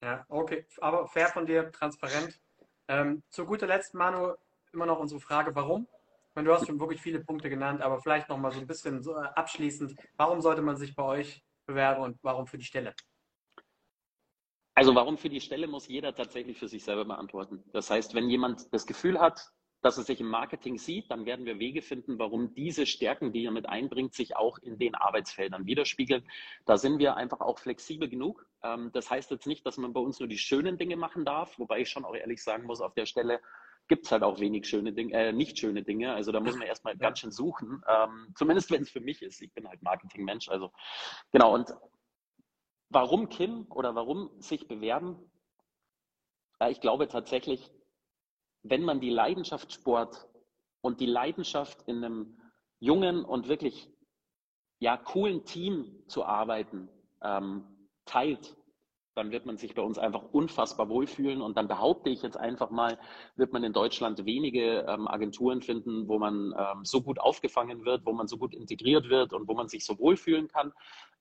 Ja, 0.02 0.24
okay, 0.28 0.66
aber 0.80 1.06
fair 1.08 1.28
von 1.28 1.46
dir, 1.46 1.70
transparent. 1.72 2.40
Ähm, 2.88 3.22
zu 3.30 3.46
guter 3.46 3.66
Letzt, 3.66 3.94
Manu, 3.94 4.34
immer 4.72 4.86
noch 4.86 4.98
unsere 4.98 5.20
Frage, 5.20 5.54
warum? 5.54 5.88
Meine, 6.34 6.48
du 6.48 6.54
hast 6.54 6.66
schon 6.66 6.80
wirklich 6.80 7.00
viele 7.00 7.20
Punkte 7.20 7.48
genannt, 7.48 7.80
aber 7.80 8.00
vielleicht 8.00 8.28
noch 8.28 8.38
mal 8.38 8.50
so 8.50 8.60
ein 8.60 8.66
bisschen 8.66 9.02
so 9.02 9.14
äh, 9.14 9.28
abschließend, 9.34 9.94
warum 10.16 10.40
sollte 10.40 10.62
man 10.62 10.76
sich 10.76 10.94
bei 10.94 11.04
euch 11.04 11.42
bewerben 11.64 12.02
und 12.02 12.18
warum 12.22 12.46
für 12.46 12.58
die 12.58 12.64
Stelle? 12.64 12.94
Also 14.74 14.94
warum 14.94 15.16
für 15.16 15.28
die 15.28 15.40
Stelle 15.40 15.68
muss 15.68 15.86
jeder 15.86 16.14
tatsächlich 16.14 16.58
für 16.58 16.66
sich 16.66 16.82
selber 16.82 17.04
beantworten. 17.04 17.62
Das 17.72 17.90
heißt, 17.90 18.14
wenn 18.14 18.28
jemand 18.28 18.72
das 18.74 18.86
Gefühl 18.86 19.20
hat, 19.20 19.52
dass 19.84 19.98
es 19.98 20.06
sich 20.06 20.18
im 20.18 20.28
Marketing 20.28 20.78
sieht, 20.78 21.10
dann 21.10 21.26
werden 21.26 21.44
wir 21.44 21.58
Wege 21.58 21.82
finden, 21.82 22.18
warum 22.18 22.54
diese 22.54 22.86
Stärken, 22.86 23.32
die 23.32 23.44
er 23.44 23.50
mit 23.50 23.68
einbringt, 23.68 24.14
sich 24.14 24.34
auch 24.34 24.56
in 24.58 24.78
den 24.78 24.94
Arbeitsfeldern 24.94 25.66
widerspiegeln. 25.66 26.24
Da 26.64 26.78
sind 26.78 26.98
wir 26.98 27.16
einfach 27.16 27.40
auch 27.40 27.58
flexibel 27.58 28.08
genug. 28.08 28.46
Ähm, 28.62 28.90
das 28.94 29.10
heißt 29.10 29.30
jetzt 29.30 29.46
nicht, 29.46 29.66
dass 29.66 29.76
man 29.76 29.92
bei 29.92 30.00
uns 30.00 30.18
nur 30.20 30.28
die 30.28 30.38
schönen 30.38 30.78
Dinge 30.78 30.96
machen 30.96 31.26
darf, 31.26 31.58
wobei 31.58 31.80
ich 31.80 31.90
schon 31.90 32.06
auch 32.06 32.14
ehrlich 32.14 32.42
sagen 32.42 32.64
muss, 32.64 32.80
auf 32.80 32.94
der 32.94 33.04
Stelle 33.04 33.40
gibt 33.86 34.06
es 34.06 34.12
halt 34.12 34.22
auch 34.22 34.40
wenig 34.40 34.66
schöne 34.66 34.94
Dinge, 34.94 35.12
äh, 35.12 35.32
nicht 35.32 35.58
schöne 35.58 35.82
Dinge. 35.82 36.14
Also 36.14 36.32
da 36.32 36.40
muss 36.40 36.56
man 36.56 36.66
erstmal 36.66 36.96
ganz 36.96 37.18
schön 37.18 37.30
suchen. 37.30 37.82
Ähm, 37.86 38.32
zumindest 38.34 38.70
wenn 38.70 38.82
es 38.82 38.90
für 38.90 39.00
mich 39.00 39.20
ist. 39.20 39.42
Ich 39.42 39.52
bin 39.52 39.68
halt 39.68 39.82
Marketingmensch. 39.82 40.48
Also 40.48 40.72
genau. 41.30 41.52
Und 41.52 41.74
warum 42.88 43.28
Kim 43.28 43.66
oder 43.68 43.94
warum 43.94 44.30
sich 44.40 44.66
bewerben? 44.66 45.30
Äh, 46.58 46.70
ich 46.70 46.80
glaube 46.80 47.06
tatsächlich, 47.06 47.70
wenn 48.64 48.82
man 48.82 49.00
die 49.00 49.10
Leidenschaft 49.10 49.72
Sport 49.72 50.26
und 50.80 51.00
die 51.00 51.06
Leidenschaft 51.06 51.82
in 51.86 52.02
einem 52.02 52.40
jungen 52.80 53.24
und 53.24 53.48
wirklich 53.48 53.90
ja, 54.80 54.96
coolen 54.96 55.44
Team 55.44 56.02
zu 56.08 56.24
arbeiten 56.24 56.88
ähm, 57.22 57.64
teilt, 58.04 58.56
dann 59.14 59.30
wird 59.30 59.46
man 59.46 59.56
sich 59.56 59.74
bei 59.74 59.82
uns 59.82 59.96
einfach 59.96 60.24
unfassbar 60.32 60.88
wohlfühlen. 60.88 61.40
Und 61.40 61.56
dann 61.56 61.68
behaupte 61.68 62.10
ich 62.10 62.22
jetzt 62.22 62.36
einfach 62.36 62.70
mal, 62.70 62.98
wird 63.36 63.52
man 63.52 63.62
in 63.62 63.72
Deutschland 63.72 64.24
wenige 64.26 64.84
ähm, 64.88 65.06
Agenturen 65.06 65.62
finden, 65.62 66.08
wo 66.08 66.18
man 66.18 66.52
ähm, 66.58 66.84
so 66.84 67.00
gut 67.00 67.20
aufgefangen 67.20 67.84
wird, 67.84 68.04
wo 68.04 68.12
man 68.12 68.26
so 68.26 68.36
gut 68.36 68.54
integriert 68.54 69.08
wird 69.08 69.32
und 69.32 69.46
wo 69.46 69.54
man 69.54 69.68
sich 69.68 69.84
so 69.84 69.98
wohlfühlen 69.98 70.48
kann. 70.48 70.72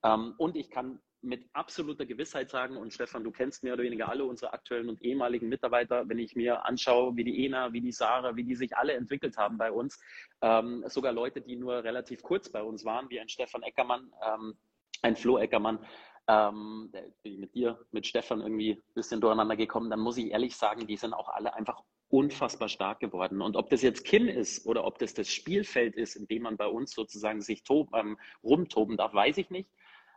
Ähm, 0.03 0.33
und 0.37 0.55
ich 0.55 0.71
kann 0.71 0.99
mit 1.23 1.45
absoluter 1.53 2.05
Gewissheit 2.05 2.49
sagen, 2.49 2.77
und 2.77 2.93
Stefan, 2.93 3.23
du 3.23 3.31
kennst 3.31 3.63
mehr 3.63 3.73
oder 3.73 3.83
weniger 3.83 4.09
alle 4.09 4.25
unsere 4.25 4.53
aktuellen 4.53 4.89
und 4.89 5.01
ehemaligen 5.01 5.49
Mitarbeiter, 5.49 6.07
wenn 6.07 6.19
ich 6.19 6.35
mir 6.35 6.65
anschaue, 6.65 7.15
wie 7.15 7.23
die 7.23 7.45
Ena, 7.45 7.71
wie 7.73 7.81
die 7.81 7.91
Sarah, 7.91 8.35
wie 8.35 8.43
die 8.43 8.55
sich 8.55 8.75
alle 8.75 8.93
entwickelt 8.93 9.37
haben 9.37 9.57
bei 9.57 9.71
uns, 9.71 9.99
ähm, 10.41 10.83
sogar 10.87 11.13
Leute, 11.13 11.41
die 11.41 11.55
nur 11.55 11.83
relativ 11.83 12.21
kurz 12.21 12.49
bei 12.49 12.61
uns 12.61 12.85
waren, 12.85 13.09
wie 13.09 13.19
ein 13.19 13.29
Stefan 13.29 13.63
Eckermann, 13.63 14.11
ähm, 14.25 14.55
ein 15.01 15.15
Flo 15.15 15.37
Eckermann, 15.37 15.79
ähm, 16.27 16.91
mit 17.23 17.53
dir, 17.53 17.79
mit 17.91 18.07
Stefan 18.07 18.41
irgendwie 18.41 18.73
ein 18.73 18.93
bisschen 18.93 19.19
durcheinander 19.19 19.55
gekommen, 19.55 19.89
dann 19.89 19.99
muss 19.99 20.17
ich 20.17 20.31
ehrlich 20.31 20.55
sagen, 20.55 20.87
die 20.87 20.95
sind 20.95 21.13
auch 21.13 21.29
alle 21.29 21.53
einfach 21.53 21.83
unfassbar 22.09 22.69
stark 22.69 22.99
geworden. 22.99 23.41
Und 23.41 23.55
ob 23.55 23.69
das 23.69 23.81
jetzt 23.81 24.05
Kim 24.05 24.27
ist 24.27 24.67
oder 24.67 24.85
ob 24.85 24.99
das 24.99 25.15
das 25.15 25.29
Spielfeld 25.29 25.95
ist, 25.95 26.15
in 26.15 26.27
dem 26.27 26.43
man 26.43 26.57
bei 26.57 26.67
uns 26.67 26.91
sozusagen 26.91 27.41
sich 27.41 27.63
ähm, 27.69 28.17
rumtoben 28.43 28.97
darf, 28.97 29.13
weiß 29.13 29.37
ich 29.39 29.49
nicht. 29.49 29.67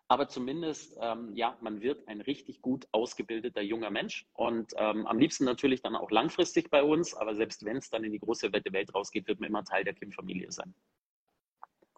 Aber 0.08 0.28
zumindest, 0.28 0.96
ähm, 1.00 1.34
ja, 1.34 1.56
man 1.60 1.80
wird 1.80 2.06
ein 2.06 2.20
richtig 2.20 2.62
gut 2.62 2.86
ausgebildeter 2.92 3.62
junger 3.62 3.90
Mensch 3.90 4.26
und 4.34 4.72
ähm, 4.76 5.04
am 5.06 5.18
liebsten 5.18 5.44
natürlich 5.44 5.82
dann 5.82 5.96
auch 5.96 6.12
langfristig 6.12 6.70
bei 6.70 6.82
uns. 6.82 7.14
Aber 7.14 7.34
selbst 7.34 7.64
wenn 7.64 7.78
es 7.78 7.90
dann 7.90 8.04
in 8.04 8.12
die 8.12 8.20
große 8.20 8.52
Welt 8.52 8.94
rausgeht, 8.94 9.26
wird 9.26 9.40
man 9.40 9.48
immer 9.48 9.64
Teil 9.64 9.82
der 9.82 9.94
Kim-Familie 9.94 10.52
sein. 10.52 10.74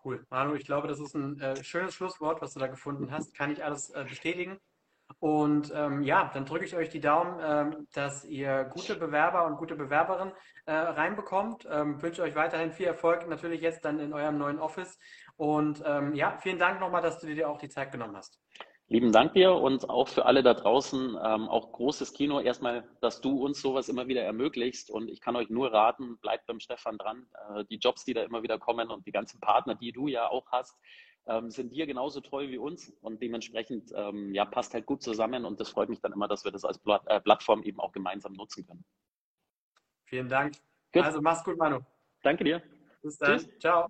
Cool. 0.03 0.25
Manu, 0.31 0.55
ich 0.55 0.64
glaube, 0.64 0.88
das 0.88 1.01
ist 1.01 1.14
ein 1.14 1.38
äh, 1.40 1.62
schönes 1.62 1.94
Schlusswort, 1.94 2.40
was 2.40 2.55
du 2.55 2.61
da 2.61 2.68
gefunden 2.68 3.11
hast. 3.11 3.35
Kann 3.35 3.51
ich 3.51 3.62
alles 3.62 3.90
äh, 3.90 4.05
bestätigen. 4.09 4.59
Und 5.20 5.72
ähm, 5.74 6.02
ja, 6.02 6.31
dann 6.33 6.44
drücke 6.44 6.64
ich 6.64 6.76
euch 6.76 6.90
die 6.90 7.00
Daumen, 7.00 7.40
ähm, 7.42 7.88
dass 7.92 8.24
ihr 8.24 8.64
gute 8.72 8.94
Bewerber 8.94 9.46
und 9.46 9.57
gute 9.57 9.74
Bewerberinnen 9.74 10.33
äh, 10.66 10.72
reinbekommt. 10.72 11.66
Ähm, 11.70 12.00
wünsche 12.00 12.22
euch 12.22 12.37
weiterhin 12.37 12.72
viel 12.72 12.87
Erfolg, 12.87 13.28
natürlich 13.28 13.61
jetzt 13.61 13.85
dann 13.85 13.98
in 13.98 14.12
eurem 14.12 14.38
neuen 14.38 14.61
Office. 14.61 14.98
Und 15.37 15.83
ähm, 15.85 16.14
ja, 16.14 16.37
vielen 16.40 16.59
Dank 16.59 16.78
nochmal, 16.78 17.02
dass 17.02 17.18
du 17.18 17.26
dir 17.26 17.48
auch 17.48 17.59
die 17.59 17.68
Zeit 17.68 17.90
genommen 17.90 18.16
hast. 18.16 18.40
Lieben 18.90 19.12
Dank 19.12 19.35
dir 19.35 19.52
und 19.52 19.90
auch 19.90 20.09
für 20.09 20.24
alle 20.24 20.42
da 20.42 20.54
draußen, 20.54 21.18
ähm, 21.22 21.48
auch 21.48 21.72
großes 21.72 22.14
Kino. 22.14 22.40
Erstmal, 22.40 22.88
dass 23.02 23.20
du 23.20 23.44
uns 23.44 23.61
sowas 23.61 23.90
immer 23.90 24.09
wieder 24.09 24.22
ermöglicht 24.22 24.88
und 24.88 25.11
ich 25.11 25.20
kann 25.20 25.37
euch 25.37 25.50
nur 25.50 25.70
raten, 25.72 26.16
bleibt 26.22 26.46
beim 26.46 26.59
Stefan 26.59 26.96
dran. 26.96 27.26
Äh, 27.54 27.64
die 27.66 27.76
Jobs, 27.76 28.07
die 28.07 28.14
da 28.14 28.22
immer 28.22 28.42
wieder 28.42 28.59
kommen 28.59 28.88
und 28.90 29.07
die 29.07 29.12
ganzen 29.12 29.40
Partner, 29.40 29.74
die 29.74 29.92
du 29.92 30.09
ja 30.09 30.31
auch 30.31 30.46
hast, 30.52 30.78
ähm, 31.29 31.51
sind 31.51 31.73
dir 31.73 31.87
genauso 31.87 32.21
treu 32.21 32.49
wie 32.49 32.59
uns 32.59 32.93
und 33.03 33.23
dementsprechend 33.23 33.93
ähm, 33.95 34.35
ja, 34.35 34.45
passt 34.45 34.75
halt 34.75 34.87
gut 34.87 35.03
zusammen 35.03 35.45
und 35.45 35.61
das 35.61 35.69
freut 35.69 35.88
mich 35.88 36.01
dann 36.01 36.12
immer, 36.12 36.27
dass 36.27 36.45
wir 36.45 36.51
das 36.51 36.64
als 36.64 36.79
Plat 36.79 37.07
äh, 37.07 37.21
Plattform 37.21 37.62
eben 37.62 37.79
auch 37.79 37.93
gemeinsam 37.93 38.33
nutzen 38.33 38.67
können. 38.67 38.85
Vielen 40.05 40.29
Dank. 40.29 40.55
Gut. 40.93 41.05
Also 41.05 41.21
mach's 41.21 41.45
gut, 41.45 41.59
Manu. 41.59 41.81
Danke 42.23 42.45
dir. 42.45 42.62
Bis 43.03 43.19
dann. 43.19 43.38
Tschüss. 43.38 43.59
Ciao. 43.61 43.88